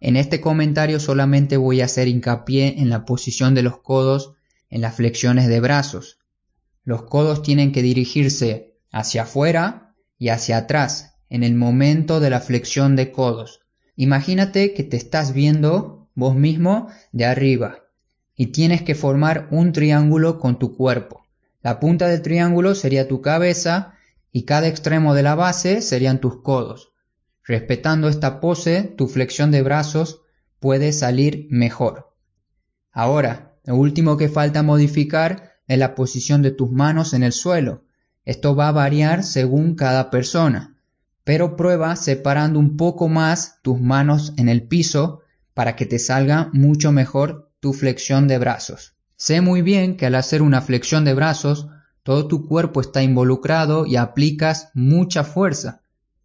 En 0.00 0.16
este 0.16 0.40
comentario 0.40 0.98
solamente 0.98 1.56
voy 1.56 1.80
a 1.80 1.84
hacer 1.84 2.08
hincapié 2.08 2.80
en 2.80 2.88
la 2.88 3.04
posición 3.04 3.54
de 3.54 3.62
los 3.62 3.78
codos 3.78 4.32
en 4.68 4.80
las 4.80 4.96
flexiones 4.96 5.46
de 5.46 5.60
brazos. 5.60 6.18
Los 6.82 7.04
codos 7.04 7.42
tienen 7.44 7.70
que 7.70 7.82
dirigirse 7.82 8.74
hacia 8.90 9.22
afuera 9.22 9.94
y 10.18 10.30
hacia 10.30 10.56
atrás 10.56 11.09
en 11.30 11.42
el 11.42 11.54
momento 11.54 12.20
de 12.20 12.28
la 12.28 12.40
flexión 12.40 12.96
de 12.96 13.12
codos. 13.12 13.60
Imagínate 13.96 14.74
que 14.74 14.82
te 14.82 14.96
estás 14.96 15.32
viendo 15.32 16.08
vos 16.14 16.34
mismo 16.34 16.88
de 17.12 17.24
arriba 17.24 17.84
y 18.36 18.48
tienes 18.48 18.82
que 18.82 18.94
formar 18.94 19.48
un 19.50 19.72
triángulo 19.72 20.38
con 20.38 20.58
tu 20.58 20.76
cuerpo. 20.76 21.26
La 21.62 21.78
punta 21.78 22.08
del 22.08 22.22
triángulo 22.22 22.74
sería 22.74 23.08
tu 23.08 23.20
cabeza 23.20 23.94
y 24.32 24.44
cada 24.44 24.68
extremo 24.68 25.14
de 25.14 25.22
la 25.22 25.34
base 25.34 25.82
serían 25.82 26.20
tus 26.20 26.42
codos. 26.42 26.92
Respetando 27.44 28.08
esta 28.08 28.40
pose, 28.40 28.82
tu 28.82 29.08
flexión 29.08 29.50
de 29.50 29.62
brazos 29.62 30.22
puede 30.58 30.92
salir 30.92 31.46
mejor. 31.50 32.14
Ahora, 32.92 33.56
lo 33.64 33.76
último 33.76 34.16
que 34.16 34.28
falta 34.28 34.62
modificar 34.62 35.52
es 35.66 35.78
la 35.78 35.94
posición 35.94 36.42
de 36.42 36.50
tus 36.50 36.70
manos 36.70 37.12
en 37.12 37.22
el 37.22 37.32
suelo. 37.32 37.84
Esto 38.24 38.54
va 38.56 38.68
a 38.68 38.72
variar 38.72 39.22
según 39.22 39.74
cada 39.74 40.10
persona, 40.10 40.69
pero 41.30 41.54
prueba 41.54 41.94
separando 41.94 42.58
un 42.58 42.76
poco 42.76 43.06
más 43.06 43.60
tus 43.62 43.80
manos 43.80 44.32
en 44.36 44.48
el 44.48 44.64
piso 44.64 45.20
para 45.54 45.76
que 45.76 45.86
te 45.86 46.00
salga 46.00 46.50
mucho 46.52 46.90
mejor 46.90 47.52
tu 47.60 47.72
flexión 47.72 48.26
de 48.26 48.36
brazos. 48.36 48.94
Sé 49.14 49.40
muy 49.40 49.62
bien 49.62 49.96
que 49.96 50.06
al 50.06 50.16
hacer 50.16 50.42
una 50.42 50.60
flexión 50.60 51.04
de 51.04 51.14
brazos, 51.14 51.68
todo 52.02 52.26
tu 52.26 52.48
cuerpo 52.48 52.80
está 52.80 53.04
involucrado 53.04 53.86
y 53.86 53.94
aplicas 53.94 54.70
mucha 54.74 55.22
fuerza. 55.22 55.82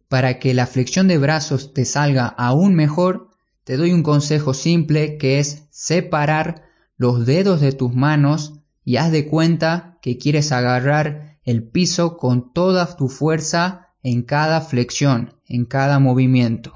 Para 0.08 0.40
que 0.40 0.54
la 0.54 0.66
flexión 0.66 1.06
de 1.06 1.18
brazos 1.18 1.72
te 1.72 1.84
salga 1.84 2.26
aún 2.26 2.74
mejor, 2.74 3.30
te 3.62 3.76
doy 3.76 3.92
un 3.92 4.02
consejo 4.02 4.54
simple 4.54 5.18
que 5.18 5.38
es 5.38 5.68
separar 5.70 6.64
los 6.96 7.26
dedos 7.26 7.60
de 7.60 7.70
tus 7.70 7.94
manos 7.94 8.54
y 8.84 8.96
haz 8.96 9.12
de 9.12 9.28
cuenta 9.28 9.98
que 10.02 10.18
quieres 10.18 10.50
agarrar 10.50 11.38
el 11.44 11.62
piso 11.62 12.16
con 12.16 12.52
toda 12.52 12.96
tu 12.96 13.08
fuerza 13.08 13.85
en 14.06 14.22
cada 14.22 14.60
flexión, 14.60 15.34
en 15.48 15.64
cada 15.64 15.98
movimiento. 15.98 16.74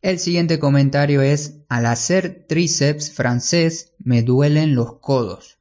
El 0.00 0.18
siguiente 0.18 0.58
comentario 0.58 1.20
es, 1.20 1.58
al 1.68 1.84
hacer 1.84 2.46
tríceps 2.48 3.10
francés 3.12 3.92
me 3.98 4.22
duelen 4.22 4.74
los 4.74 4.94
codos. 5.00 5.58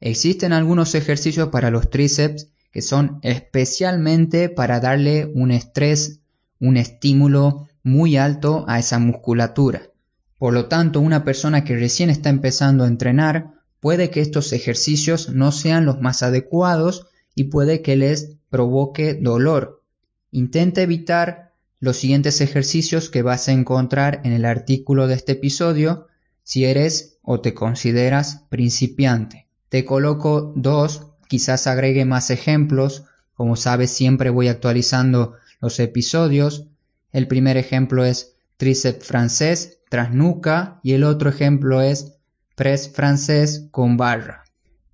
Existen 0.00 0.54
algunos 0.54 0.94
ejercicios 0.94 1.50
para 1.50 1.70
los 1.70 1.90
tríceps 1.90 2.48
que 2.70 2.80
son 2.80 3.18
especialmente 3.20 4.48
para 4.48 4.80
darle 4.80 5.30
un 5.34 5.50
estrés, 5.50 6.20
un 6.58 6.78
estímulo 6.78 7.68
muy 7.82 8.16
alto 8.16 8.64
a 8.68 8.78
esa 8.78 8.98
musculatura. 8.98 9.90
Por 10.38 10.54
lo 10.54 10.64
tanto, 10.68 10.98
una 11.00 11.24
persona 11.24 11.62
que 11.62 11.76
recién 11.76 12.08
está 12.08 12.30
empezando 12.30 12.84
a 12.84 12.88
entrenar 12.88 13.52
puede 13.80 14.08
que 14.08 14.22
estos 14.22 14.54
ejercicios 14.54 15.28
no 15.28 15.52
sean 15.52 15.84
los 15.84 16.00
más 16.00 16.22
adecuados 16.22 17.06
y 17.34 17.44
puede 17.44 17.82
que 17.82 17.96
les 17.96 18.38
provoque 18.52 19.14
dolor. 19.14 19.82
Intenta 20.30 20.82
evitar 20.82 21.54
los 21.80 21.96
siguientes 21.96 22.42
ejercicios 22.42 23.08
que 23.08 23.22
vas 23.22 23.48
a 23.48 23.52
encontrar 23.52 24.20
en 24.24 24.32
el 24.32 24.44
artículo 24.44 25.06
de 25.06 25.14
este 25.14 25.32
episodio 25.32 26.06
si 26.44 26.66
eres 26.66 27.16
o 27.22 27.40
te 27.40 27.54
consideras 27.54 28.44
principiante. 28.50 29.46
Te 29.70 29.86
coloco 29.86 30.52
dos, 30.54 31.06
quizás 31.28 31.66
agregue 31.66 32.04
más 32.04 32.28
ejemplos, 32.28 33.04
como 33.32 33.56
sabes 33.56 33.90
siempre 33.90 34.28
voy 34.28 34.48
actualizando 34.48 35.32
los 35.62 35.80
episodios. 35.80 36.66
El 37.10 37.28
primer 37.28 37.56
ejemplo 37.56 38.04
es 38.04 38.34
tríceps 38.58 39.06
francés 39.06 39.78
tras 39.88 40.12
nuca 40.12 40.78
y 40.82 40.92
el 40.92 41.04
otro 41.04 41.30
ejemplo 41.30 41.80
es 41.80 42.18
press 42.54 42.90
francés 42.92 43.68
con 43.70 43.96
barra. 43.96 44.44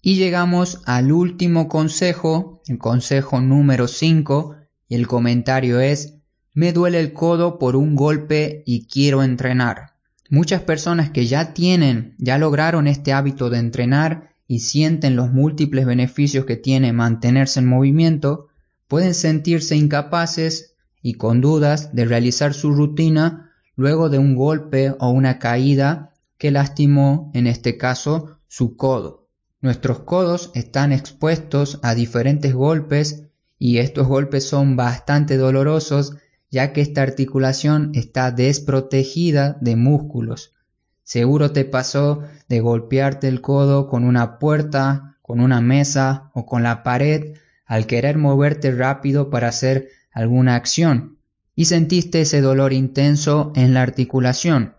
Y 0.00 0.14
llegamos 0.14 0.80
al 0.84 1.12
último 1.12 1.68
consejo, 1.68 2.62
el 2.68 2.78
consejo 2.78 3.40
número 3.40 3.88
5, 3.88 4.56
y 4.88 4.94
el 4.94 5.06
comentario 5.06 5.80
es, 5.80 6.14
me 6.54 6.72
duele 6.72 7.00
el 7.00 7.12
codo 7.12 7.58
por 7.58 7.76
un 7.76 7.94
golpe 7.94 8.62
y 8.66 8.86
quiero 8.86 9.22
entrenar. 9.22 9.94
Muchas 10.30 10.62
personas 10.62 11.10
que 11.10 11.26
ya 11.26 11.52
tienen, 11.54 12.14
ya 12.18 12.38
lograron 12.38 12.86
este 12.86 13.12
hábito 13.12 13.50
de 13.50 13.58
entrenar 13.58 14.34
y 14.46 14.60
sienten 14.60 15.16
los 15.16 15.32
múltiples 15.32 15.86
beneficios 15.86 16.44
que 16.44 16.56
tiene 16.56 16.92
mantenerse 16.92 17.60
en 17.60 17.66
movimiento, 17.66 18.48
pueden 18.88 19.14
sentirse 19.14 19.76
incapaces 19.76 20.74
y 21.02 21.14
con 21.14 21.40
dudas 21.40 21.94
de 21.94 22.04
realizar 22.04 22.54
su 22.54 22.72
rutina 22.72 23.52
luego 23.76 24.08
de 24.08 24.18
un 24.18 24.34
golpe 24.34 24.94
o 24.98 25.10
una 25.10 25.38
caída 25.38 26.14
que 26.38 26.50
lastimó, 26.50 27.30
en 27.34 27.46
este 27.46 27.76
caso, 27.76 28.38
su 28.48 28.76
codo. 28.76 29.17
Nuestros 29.60 30.00
codos 30.00 30.52
están 30.54 30.92
expuestos 30.92 31.80
a 31.82 31.94
diferentes 31.94 32.54
golpes 32.54 33.24
y 33.58 33.78
estos 33.78 34.06
golpes 34.06 34.48
son 34.48 34.76
bastante 34.76 35.36
dolorosos 35.36 36.16
ya 36.50 36.72
que 36.72 36.80
esta 36.80 37.02
articulación 37.02 37.90
está 37.94 38.30
desprotegida 38.30 39.58
de 39.60 39.76
músculos. 39.76 40.54
Seguro 41.02 41.52
te 41.52 41.64
pasó 41.64 42.22
de 42.48 42.60
golpearte 42.60 43.28
el 43.28 43.40
codo 43.40 43.88
con 43.88 44.04
una 44.04 44.38
puerta, 44.38 45.16
con 45.22 45.40
una 45.40 45.60
mesa 45.60 46.30
o 46.34 46.46
con 46.46 46.62
la 46.62 46.82
pared 46.82 47.34
al 47.66 47.86
querer 47.86 48.16
moverte 48.16 48.70
rápido 48.70 49.28
para 49.28 49.48
hacer 49.48 49.88
alguna 50.12 50.54
acción 50.54 51.18
y 51.54 51.64
sentiste 51.64 52.20
ese 52.20 52.40
dolor 52.40 52.72
intenso 52.72 53.52
en 53.56 53.74
la 53.74 53.82
articulación. 53.82 54.76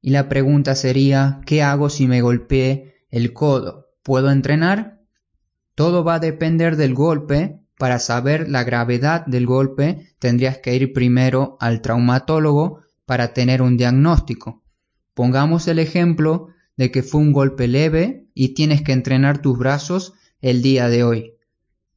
Y 0.00 0.10
la 0.10 0.28
pregunta 0.28 0.74
sería, 0.74 1.40
¿qué 1.46 1.62
hago 1.62 1.90
si 1.90 2.08
me 2.08 2.22
golpeé 2.22 3.04
el 3.10 3.32
codo? 3.32 3.81
¿Puedo 4.02 4.30
entrenar? 4.30 5.00
Todo 5.74 6.04
va 6.04 6.14
a 6.14 6.20
depender 6.20 6.76
del 6.76 6.94
golpe. 6.94 7.60
Para 7.78 7.98
saber 7.98 8.48
la 8.48 8.64
gravedad 8.64 9.26
del 9.26 9.46
golpe 9.46 10.14
tendrías 10.18 10.58
que 10.58 10.74
ir 10.76 10.92
primero 10.92 11.56
al 11.60 11.82
traumatólogo 11.82 12.80
para 13.06 13.32
tener 13.32 13.62
un 13.62 13.76
diagnóstico. 13.76 14.62
Pongamos 15.14 15.68
el 15.68 15.78
ejemplo 15.78 16.48
de 16.76 16.90
que 16.90 17.02
fue 17.02 17.20
un 17.20 17.32
golpe 17.32 17.68
leve 17.68 18.28
y 18.34 18.54
tienes 18.54 18.82
que 18.82 18.92
entrenar 18.92 19.42
tus 19.42 19.58
brazos 19.58 20.14
el 20.40 20.62
día 20.62 20.88
de 20.88 21.04
hoy. 21.04 21.34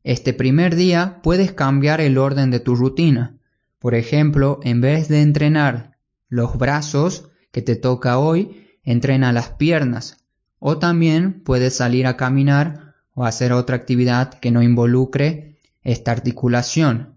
Este 0.04 0.34
primer 0.34 0.76
día 0.76 1.20
puedes 1.24 1.52
cambiar 1.52 2.02
el 2.02 2.18
orden 2.18 2.52
de 2.52 2.60
tu 2.60 2.76
rutina. 2.76 3.40
Por 3.80 3.96
ejemplo, 3.96 4.60
en 4.64 4.82
vez 4.82 5.08
de 5.08 5.22
entrenar 5.22 5.98
los 6.28 6.58
brazos 6.58 7.30
que 7.52 7.62
te 7.62 7.76
toca 7.76 8.20
hoy, 8.20 8.68
entrena 8.84 9.32
las 9.32 9.50
piernas, 9.50 10.25
o 10.60 10.78
también 10.78 11.42
puedes 11.44 11.76
salir 11.76 12.08
a 12.08 12.18
caminar 12.18 12.96
o 13.14 13.26
hacer 13.26 13.54
otra 13.54 13.76
actividad 13.76 14.34
que 14.34 14.52
no 14.52 14.62
involucre 14.62 15.58
esta 15.84 16.12
articulación. 16.12 17.16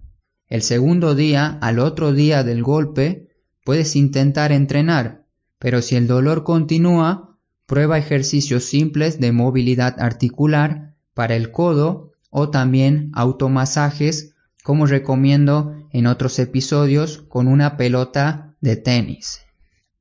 El 0.48 0.62
segundo 0.62 1.14
día, 1.14 1.58
al 1.60 1.78
otro 1.78 2.12
día 2.12 2.44
del 2.44 2.62
golpe, 2.62 3.28
puedes 3.64 3.96
intentar 3.96 4.52
entrenar, 4.52 5.24
pero 5.58 5.82
si 5.82 5.96
el 5.96 6.06
dolor 6.06 6.44
continúa, 6.44 7.36
prueba 7.66 7.98
ejercicios 7.98 8.64
simples 8.64 9.20
de 9.20 9.32
movilidad 9.32 10.00
articular 10.00 10.94
para 11.12 11.36
el 11.36 11.50
codo 11.50 12.12
o 12.30 12.50
también 12.50 13.10
automasajes 13.14 14.34
como 14.62 14.86
recomiendo 14.86 15.74
en 15.92 16.06
otros 16.06 16.38
episodios 16.38 17.18
con 17.28 17.48
una 17.48 17.76
pelota 17.76 18.54
de 18.60 18.76
tenis. 18.76 19.40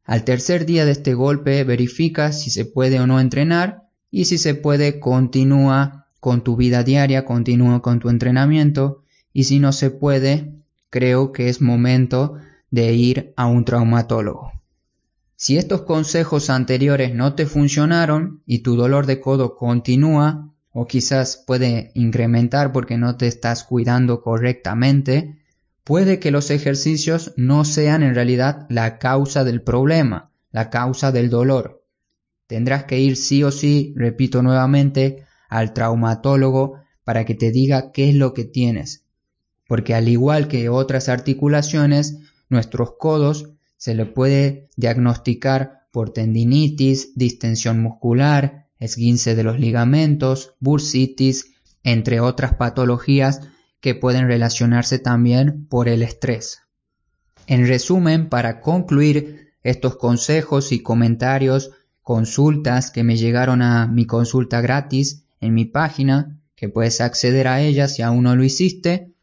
Al 0.08 0.24
tercer 0.24 0.66
día 0.66 0.86
de 0.86 0.92
este 0.92 1.14
golpe 1.14 1.66
verifica 1.66 2.32
si 2.32 2.50
se 2.50 2.64
puede 2.64 2.98
o 3.02 3.08
no 3.08 3.20
entrenar 3.20 3.90
y 4.10 4.24
si 4.24 4.38
se 4.38 4.56
puede 4.56 5.02
continúa 5.02 6.08
con 6.22 6.46
tu 6.46 6.56
vida 6.56 6.86
diaria, 6.86 7.26
continúa 7.26 7.82
con 7.82 8.00
tu 8.00 8.08
entrenamiento 8.08 9.04
y 9.34 9.44
si 9.44 9.60
no 9.60 9.74
se 9.74 9.92
puede, 9.92 10.54
creo 10.90 11.34
que 11.34 11.50
es 11.50 11.62
momento 11.62 12.36
de 12.72 12.94
ir 12.94 13.34
a 13.36 13.48
un 13.48 13.66
traumatólogo. 13.66 14.54
Si 15.36 15.58
estos 15.58 15.82
consejos 15.82 16.50
anteriores 16.50 17.14
no 17.14 17.36
te 17.36 17.46
funcionaron 17.46 18.42
y 18.46 18.60
tu 18.60 18.78
dolor 18.78 19.08
de 19.08 19.20
codo 19.20 19.58
continúa 19.58 20.54
o 20.72 20.88
quizás 20.88 21.44
puede 21.46 21.92
incrementar 21.96 22.72
porque 22.72 22.98
no 22.98 23.18
te 23.18 23.28
estás 23.28 23.66
cuidando 23.66 24.22
correctamente, 24.22 25.37
puede 25.88 26.20
que 26.20 26.32
los 26.32 26.52
ejercicios 26.52 27.32
no 27.38 27.64
sean 27.64 28.04
en 28.04 28.14
realidad 28.14 28.66
la 28.70 29.00
causa 29.00 29.46
del 29.46 29.62
problema, 29.62 30.34
la 30.52 30.70
causa 30.70 31.14
del 31.14 31.30
dolor. 31.30 31.86
Tendrás 32.46 32.84
que 32.84 33.00
ir 33.00 33.16
sí 33.16 33.42
o 33.42 33.52
sí, 33.52 33.94
repito 33.96 34.44
nuevamente, 34.44 35.24
al 35.48 35.72
traumatólogo 35.72 36.82
para 37.06 37.24
que 37.24 37.36
te 37.36 37.52
diga 37.52 37.94
qué 37.94 38.10
es 38.10 38.16
lo 38.16 38.34
que 38.34 38.44
tienes. 38.44 39.06
Porque 39.66 39.96
al 39.96 40.10
igual 40.10 40.50
que 40.50 40.68
otras 40.68 41.08
articulaciones, 41.08 42.18
nuestros 42.50 42.96
codos 43.00 43.54
se 43.78 43.96
le 43.96 44.06
puede 44.06 44.68
diagnosticar 44.76 45.88
por 45.94 46.12
tendinitis, 46.12 47.16
distensión 47.16 47.82
muscular, 47.82 48.68
esguince 48.78 49.36
de 49.36 49.44
los 49.44 49.58
ligamentos, 49.58 50.54
bursitis, 50.60 51.54
entre 51.82 52.20
otras 52.20 52.56
patologías 52.56 53.40
que 53.80 53.96
pueden 53.96 54.28
relacionarse 54.28 55.00
también 55.00 55.68
por 55.68 55.88
el 55.88 56.02
estrés. 56.02 56.62
En 57.46 57.68
resumen, 57.68 58.30
para 58.30 58.62
concluir 58.62 59.54
estos 59.64 59.98
consejos 59.98 60.72
y 60.72 60.82
comentarios, 60.82 61.72
consultas 62.02 62.92
que 62.92 63.04
me 63.04 63.18
llegaron 63.18 63.62
a 63.62 63.88
mi 63.88 64.06
consulta 64.06 64.62
gratis 64.62 65.26
en 65.40 65.54
mi 65.54 65.66
página, 65.66 66.40
que 66.56 66.70
puedes 66.70 67.02
acceder 67.02 67.48
a 67.48 67.62
ella 67.62 67.88
si 67.88 68.02
aún 68.02 68.24
no 68.24 68.36
lo 68.36 68.44
hiciste, 68.44 69.14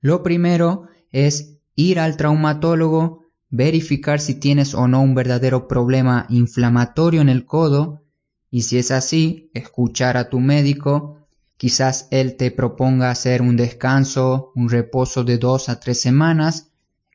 lo 0.00 0.22
primero 0.22 0.86
es 1.12 1.58
ir 1.74 2.00
al 2.00 2.16
traumatólogo, 2.16 3.24
verificar 3.50 4.20
si 4.20 4.34
tienes 4.34 4.74
o 4.74 4.88
no 4.88 5.02
un 5.02 5.14
verdadero 5.14 5.68
problema 5.68 6.26
inflamatorio 6.28 7.20
en 7.20 7.28
el 7.28 7.44
codo 7.44 8.02
y 8.50 8.62
si 8.62 8.78
es 8.78 8.90
así, 8.90 9.50
escuchar 9.54 10.16
a 10.16 10.28
tu 10.28 10.40
médico 10.40 11.19
Quizás 11.60 12.08
él 12.10 12.38
te 12.38 12.50
proponga 12.50 13.10
hacer 13.10 13.42
un 13.42 13.54
descanso, 13.54 14.50
un 14.54 14.70
reposo 14.70 15.24
de 15.24 15.36
dos 15.36 15.68
a 15.68 15.78
tres 15.78 16.00
semanas. 16.00 16.70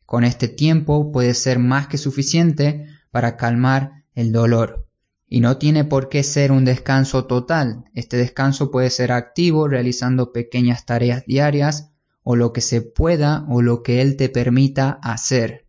Con 0.06 0.24
este 0.24 0.48
tiempo 0.48 1.12
puede 1.12 1.34
ser 1.34 1.58
más 1.58 1.88
que 1.88 1.98
suficiente 1.98 2.86
para 3.10 3.38
calmar 3.38 4.04
el 4.14 4.32
dolor. 4.32 4.88
Y 5.28 5.40
no 5.40 5.58
tiene 5.58 5.84
por 5.84 6.10
qué 6.10 6.22
ser 6.22 6.52
un 6.52 6.64
descanso 6.64 7.26
total. 7.26 7.86
Este 7.96 8.18
descanso 8.18 8.70
puede 8.70 8.92
ser 8.92 9.12
activo 9.14 9.68
realizando 9.68 10.32
pequeñas 10.32 10.86
tareas 10.86 11.26
diarias 11.26 11.90
o 12.22 12.36
lo 12.36 12.54
que 12.54 12.62
se 12.62 12.84
pueda 12.84 13.48
o 13.50 13.64
lo 13.64 13.82
que 13.82 14.00
él 14.00 14.16
te 14.16 14.30
permita 14.30 15.00
hacer. 15.02 15.66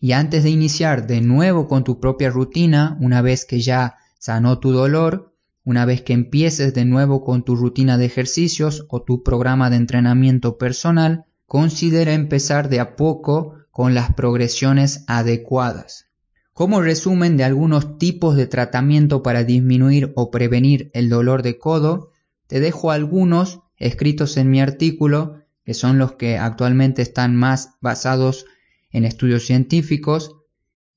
Y 0.00 0.12
antes 0.12 0.44
de 0.44 0.48
iniciar 0.48 1.06
de 1.06 1.20
nuevo 1.20 1.68
con 1.68 1.84
tu 1.84 2.00
propia 2.00 2.30
rutina, 2.30 2.96
una 3.02 3.20
vez 3.20 3.44
que 3.44 3.60
ya 3.60 3.98
sanó 4.18 4.60
tu 4.60 4.72
dolor, 4.72 5.33
una 5.64 5.86
vez 5.86 6.02
que 6.02 6.12
empieces 6.12 6.74
de 6.74 6.84
nuevo 6.84 7.24
con 7.24 7.42
tu 7.42 7.56
rutina 7.56 7.96
de 7.96 8.04
ejercicios 8.04 8.86
o 8.88 9.02
tu 9.02 9.22
programa 9.22 9.70
de 9.70 9.76
entrenamiento 9.76 10.58
personal, 10.58 11.24
considera 11.46 12.12
empezar 12.12 12.68
de 12.68 12.80
a 12.80 12.96
poco 12.96 13.54
con 13.70 13.94
las 13.94 14.12
progresiones 14.12 15.04
adecuadas. 15.06 16.06
Como 16.52 16.82
resumen 16.82 17.36
de 17.36 17.44
algunos 17.44 17.98
tipos 17.98 18.36
de 18.36 18.46
tratamiento 18.46 19.22
para 19.22 19.42
disminuir 19.42 20.12
o 20.14 20.30
prevenir 20.30 20.90
el 20.94 21.08
dolor 21.08 21.42
de 21.42 21.58
codo, 21.58 22.10
te 22.46 22.60
dejo 22.60 22.90
algunos 22.90 23.60
escritos 23.76 24.36
en 24.36 24.50
mi 24.50 24.60
artículo, 24.60 25.40
que 25.64 25.74
son 25.74 25.98
los 25.98 26.12
que 26.12 26.38
actualmente 26.38 27.02
están 27.02 27.34
más 27.34 27.70
basados 27.80 28.46
en 28.90 29.04
estudios 29.04 29.44
científicos, 29.44 30.36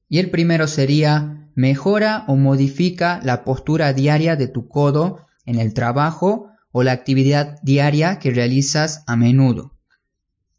Y 0.09 0.19
el 0.19 0.29
primero 0.29 0.67
sería 0.67 1.46
mejora 1.57 2.23
o 2.27 2.35
modifica 2.35 3.19
la 3.23 3.43
postura 3.43 3.91
diaria 3.91 4.35
de 4.35 4.47
tu 4.47 4.67
codo 4.67 5.25
en 5.43 5.57
el 5.57 5.73
trabajo 5.73 6.51
o 6.71 6.83
la 6.83 6.91
actividad 6.91 7.57
diaria 7.63 8.19
que 8.19 8.29
realizas 8.29 9.03
a 9.07 9.15
menudo. 9.15 9.73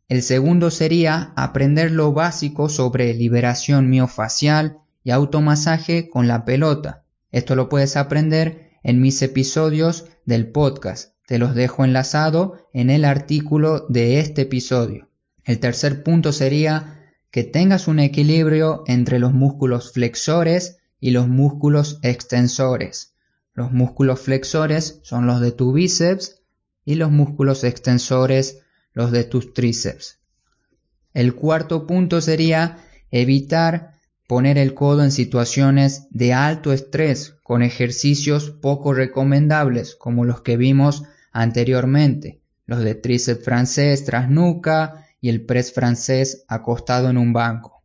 El 0.08 0.22
segundo 0.22 0.72
sería 0.72 1.32
aprender 1.36 1.92
lo 1.92 2.12
básico 2.12 2.68
sobre 2.68 3.14
liberación 3.14 3.88
miofacial 3.88 4.78
y 5.04 5.12
automasaje 5.12 6.10
con 6.10 6.26
la 6.26 6.44
pelota. 6.44 7.04
Esto 7.30 7.54
lo 7.54 7.68
puedes 7.68 7.96
aprender 7.96 8.72
en 8.82 9.00
mis 9.00 9.22
episodios 9.22 10.06
del 10.24 10.50
podcast. 10.50 11.12
Te 11.28 11.38
los 11.38 11.54
dejo 11.54 11.84
enlazado 11.84 12.68
en 12.72 12.90
el 12.90 13.04
artículo 13.04 13.86
de 13.88 14.18
este 14.18 14.42
episodio. 14.42 15.08
El 15.44 15.60
tercer 15.60 16.02
punto 16.02 16.32
sería 16.32 17.12
que 17.30 17.44
tengas 17.44 17.86
un 17.86 18.00
equilibrio 18.00 18.82
entre 18.88 19.20
los 19.20 19.32
músculos 19.32 19.92
flexores 19.92 20.77
y 21.00 21.10
los 21.10 21.28
músculos 21.28 21.98
extensores. 22.02 23.14
Los 23.54 23.72
músculos 23.72 24.20
flexores 24.20 25.00
son 25.02 25.26
los 25.26 25.40
de 25.40 25.52
tu 25.52 25.72
bíceps 25.72 26.42
y 26.84 26.94
los 26.94 27.10
músculos 27.10 27.64
extensores 27.64 28.60
los 28.92 29.12
de 29.12 29.24
tus 29.24 29.52
tríceps. 29.52 30.18
El 31.14 31.34
cuarto 31.34 31.86
punto 31.86 32.20
sería 32.20 32.78
evitar 33.10 33.92
poner 34.26 34.58
el 34.58 34.74
codo 34.74 35.02
en 35.02 35.10
situaciones 35.10 36.06
de 36.10 36.34
alto 36.34 36.72
estrés 36.72 37.36
con 37.42 37.62
ejercicios 37.62 38.50
poco 38.50 38.92
recomendables 38.92 39.96
como 39.96 40.24
los 40.24 40.42
que 40.42 40.56
vimos 40.56 41.04
anteriormente, 41.32 42.40
los 42.66 42.80
de 42.80 42.94
tríceps 42.94 43.44
francés 43.44 44.04
tras 44.04 44.28
nuca 44.28 45.06
y 45.20 45.30
el 45.30 45.46
press 45.46 45.72
francés 45.72 46.44
acostado 46.48 47.08
en 47.08 47.18
un 47.18 47.32
banco. 47.32 47.82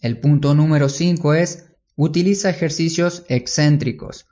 El 0.00 0.18
punto 0.18 0.54
número 0.54 0.88
5 0.88 1.34
es 1.34 1.69
utiliza 2.02 2.48
ejercicios 2.48 3.24
excéntricos. 3.28 4.26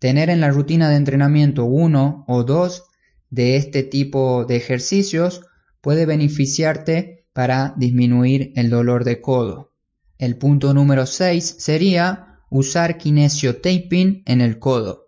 Tener 0.00 0.28
en 0.28 0.40
la 0.40 0.50
rutina 0.50 0.90
de 0.90 0.96
entrenamiento 0.96 1.64
uno 1.64 2.24
o 2.26 2.42
dos 2.42 2.86
de 3.30 3.54
este 3.54 3.84
tipo 3.84 4.44
de 4.44 4.56
ejercicios 4.56 5.42
puede 5.80 6.04
beneficiarte 6.04 7.28
para 7.32 7.74
disminuir 7.76 8.52
el 8.56 8.70
dolor 8.70 9.04
de 9.04 9.20
codo. 9.20 9.72
El 10.18 10.36
punto 10.36 10.74
número 10.74 11.06
6 11.06 11.58
sería 11.60 12.40
usar 12.50 12.98
kinesiotaping 12.98 14.24
en 14.26 14.40
el 14.40 14.58
codo. 14.58 15.06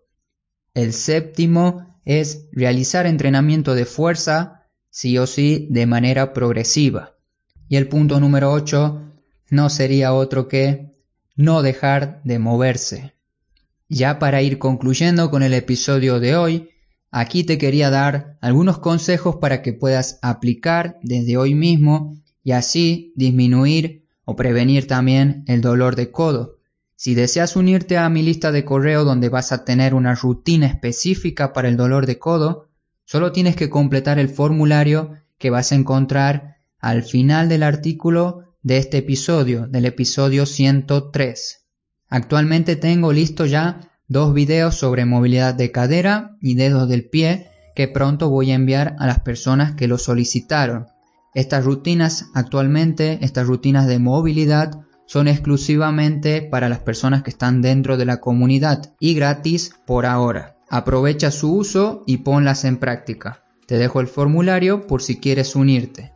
El 0.72 0.92
séptimo 0.92 2.00
es 2.05 2.46
realizar 2.53 3.07
entrenamiento 3.07 3.74
de 3.74 3.87
fuerza, 3.87 4.68
sí 4.88 5.18
o 5.18 5.27
sí, 5.27 5.66
de 5.68 5.87
manera 5.87 6.33
progresiva. 6.33 7.16
Y 7.68 7.74
el 7.74 7.88
punto 7.88 8.20
número 8.20 8.53
8 8.53 9.03
no 9.50 9.68
sería 9.68 10.14
otro 10.14 10.46
que 10.46 10.93
no 11.37 11.62
dejar 11.62 12.20
de 12.25 12.38
moverse. 12.38 13.14
Ya 13.88 14.18
para 14.18 14.42
ir 14.42 14.59
concluyendo 14.59 15.31
con 15.31 15.42
el 15.42 15.55
episodio 15.55 16.20
de 16.20 16.37
hoy, 16.37 16.70
aquí 17.11 17.44
te 17.44 17.59
quería 17.59 17.90
dar 17.90 18.38
algunos 18.40 18.79
consejos 18.79 19.37
para 19.37 19.62
que 19.62 19.73
puedas 19.73 20.18
aplicar 20.23 20.99
desde 21.03 21.37
hoy 21.37 21.55
mismo 21.55 22.16
y 22.42 22.53
así 22.53 23.12
disminuir 23.16 24.05
o 24.25 24.37
prevenir 24.37 24.87
también 24.87 25.44
el 25.47 25.61
dolor 25.61 25.97
de 25.97 26.11
codo. 26.11 26.59
Si 26.97 27.14
deseas 27.14 27.57
unirte 27.57 27.99
a 27.99 28.09
mi 28.09 28.23
lista 28.23 28.53
de 28.53 28.64
correo 28.64 29.05
donde 29.05 29.29
vas 29.29 29.53
a 29.53 29.64
tener 29.64 29.94
una 29.94 30.14
rutina 30.14 30.66
específica 30.66 31.53
para 31.53 31.68
el 31.68 31.77
dolor 31.77 32.07
de 32.07 32.18
codo, 32.18 32.68
solo 33.05 33.33
tienes 33.33 33.57
que 33.57 33.68
completar 33.68 34.18
el 34.18 34.29
formulario 34.29 35.12
que 35.38 35.51
vas 35.51 35.73
a 35.73 35.75
encontrar 35.75 36.57
al 36.79 37.03
final 37.03 37.49
del 37.49 37.62
artículo 37.62 38.54
de 38.64 38.79
este 38.79 38.98
episodio, 38.98 39.68
del 39.68 39.85
episodio 39.85 40.46
103. 40.46 41.66
Actualmente 42.09 42.77
tengo 42.77 43.12
listo 43.12 43.44
ya 43.44 43.92
dos 44.09 44.33
videos 44.33 44.74
sobre 44.74 45.05
movilidad 45.05 45.55
de 45.55 45.70
cadera 45.70 46.38
y 46.40 46.55
dedos 46.55 46.88
del 46.88 47.05
pie 47.05 47.50
que 47.77 47.88
pronto 47.88 48.31
voy 48.31 48.53
a 48.53 48.55
enviar 48.55 48.96
a 48.98 49.07
las 49.07 49.20
personas 49.20 49.74
que 49.74 49.87
lo 49.87 49.98
solicitaron. 49.98 50.87
Estas 51.35 51.64
rutinas 51.66 52.31
actualmente, 52.35 53.18
estas 53.20 53.46
rutinas 53.46 53.87
de 53.87 53.98
movilidad, 53.98 54.81
son 55.07 55.29
exclusivamente 55.29 56.40
para 56.40 56.70
las 56.70 56.79
personas 56.79 57.22
que 57.22 57.31
están 57.31 57.61
dentro 57.61 57.98
de 57.98 58.07
la 58.07 58.20
comunidad 58.20 58.94
y 58.98 59.12
gratis 59.14 59.74
por 59.87 60.07
ahora. 60.07 60.57
Aprovecha 60.70 61.31
su 61.31 61.55
uso 61.55 62.03
y 62.07 62.18
ponlas 62.18 62.64
en 62.64 62.79
práctica. 62.79 63.42
Te 63.66 63.77
dejo 63.77 64.00
el 64.00 64.07
formulario 64.07 64.87
por 64.87 65.03
si 65.03 65.20
quieres 65.20 65.55
unirte. 65.55 66.13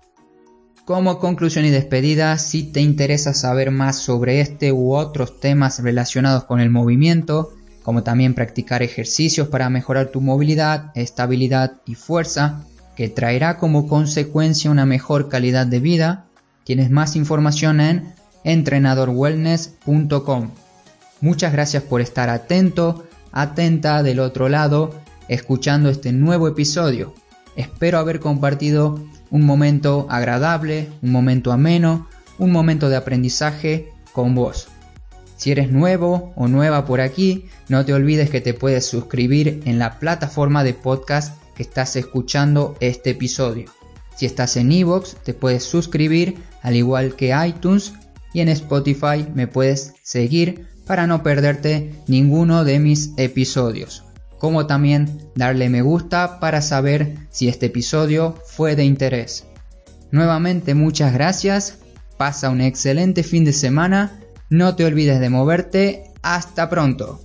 Como 0.89 1.19
conclusión 1.19 1.67
y 1.67 1.71
despedida, 1.71 2.39
si 2.39 2.63
te 2.63 2.81
interesa 2.81 3.35
saber 3.35 3.71
más 3.71 3.99
sobre 3.99 4.41
este 4.41 4.73
u 4.73 4.95
otros 4.95 5.39
temas 5.39 5.83
relacionados 5.83 6.45
con 6.45 6.61
el 6.61 6.71
movimiento, 6.71 7.53
como 7.83 8.05
también 8.05 8.33
practicar 8.33 8.83
ejercicios 8.83 9.49
para 9.49 9.69
mejorar 9.69 10.07
tu 10.07 10.23
movilidad, 10.23 10.91
estabilidad 10.95 11.75
y 11.85 11.95
fuerza, 11.95 12.65
que 12.97 13.11
traerá 13.11 13.59
como 13.59 13.87
consecuencia 13.87 14.71
una 14.71 14.87
mejor 14.87 15.29
calidad 15.29 15.67
de 15.67 15.81
vida, 15.81 16.25
tienes 16.65 16.91
más 16.91 17.17
información 17.17 17.83
en 17.83 18.15
entrenadorwellness.com. 18.45 20.53
Muchas 21.21 21.53
gracias 21.53 21.83
por 21.83 22.01
estar 22.01 22.31
atento, 22.31 23.05
atenta 23.31 24.03
del 24.03 24.21
otro 24.21 24.49
lado, 24.49 24.95
escuchando 25.29 25.91
este 25.91 26.13
nuevo 26.13 26.49
episodio. 26.49 27.13
Espero 27.57 27.99
haber 27.99 28.21
compartido 28.21 28.99
un 29.31 29.45
momento 29.45 30.07
agradable, 30.11 30.89
un 31.03 31.13
momento 31.13 31.53
ameno, 31.53 32.09
un 32.39 32.53
momento 32.53 32.89
de 32.89 32.97
aprendizaje 32.97 33.93
con 34.13 34.35
vos. 34.35 34.69
Si 35.37 35.53
eres 35.53 35.71
nuevo 35.71 36.33
o 36.35 36.49
nueva 36.49 36.85
por 36.85 37.01
aquí, 37.01 37.45
no 37.69 37.85
te 37.85 37.95
olvides 37.95 38.31
que 38.31 38.41
te 38.41 38.55
puedes 38.55 38.87
suscribir 38.87 39.63
en 39.67 39.79
la 39.79 39.99
plataforma 39.99 40.65
de 40.65 40.75
podcast 40.75 41.41
que 41.55 41.63
estás 41.63 41.95
escuchando 41.97 42.77
este 42.81 43.11
episodio. 43.11 43.71
Si 44.17 44.27
estás 44.27 44.57
en 44.57 44.73
Evox, 44.73 45.15
te 45.23 45.35
puedes 45.35 45.63
suscribir 45.63 46.39
al 46.63 46.75
igual 46.75 47.15
que 47.15 47.37
iTunes 47.47 47.93
y 48.33 48.41
en 48.41 48.49
Spotify 48.49 49.25
me 49.35 49.47
puedes 49.47 49.95
seguir 50.03 50.67
para 50.87 51.07
no 51.07 51.23
perderte 51.23 51.93
ninguno 52.09 52.65
de 52.65 52.81
mis 52.81 53.13
episodios. 53.17 54.08
Como 54.39 54.67
también 54.67 55.31
darle 55.35 55.69
me 55.69 55.83
gusta 55.83 56.41
para 56.41 56.63
saber 56.63 57.17
si 57.31 57.49
este 57.49 57.67
episodio 57.67 58.35
fue 58.47 58.77
de 58.77 58.85
interés. 58.85 59.45
Nuevamente 60.11 60.75
muchas 60.75 61.13
gracias, 61.13 61.79
pasa 62.17 62.51
un 62.51 62.61
excelente 62.61 63.23
fin 63.23 63.45
de 63.45 63.53
semana, 63.53 64.21
no 64.49 64.75
te 64.77 64.85
olvides 64.85 65.21
de 65.21 65.29
moverte, 65.29 66.05
hasta 66.23 66.71
pronto. 66.71 67.21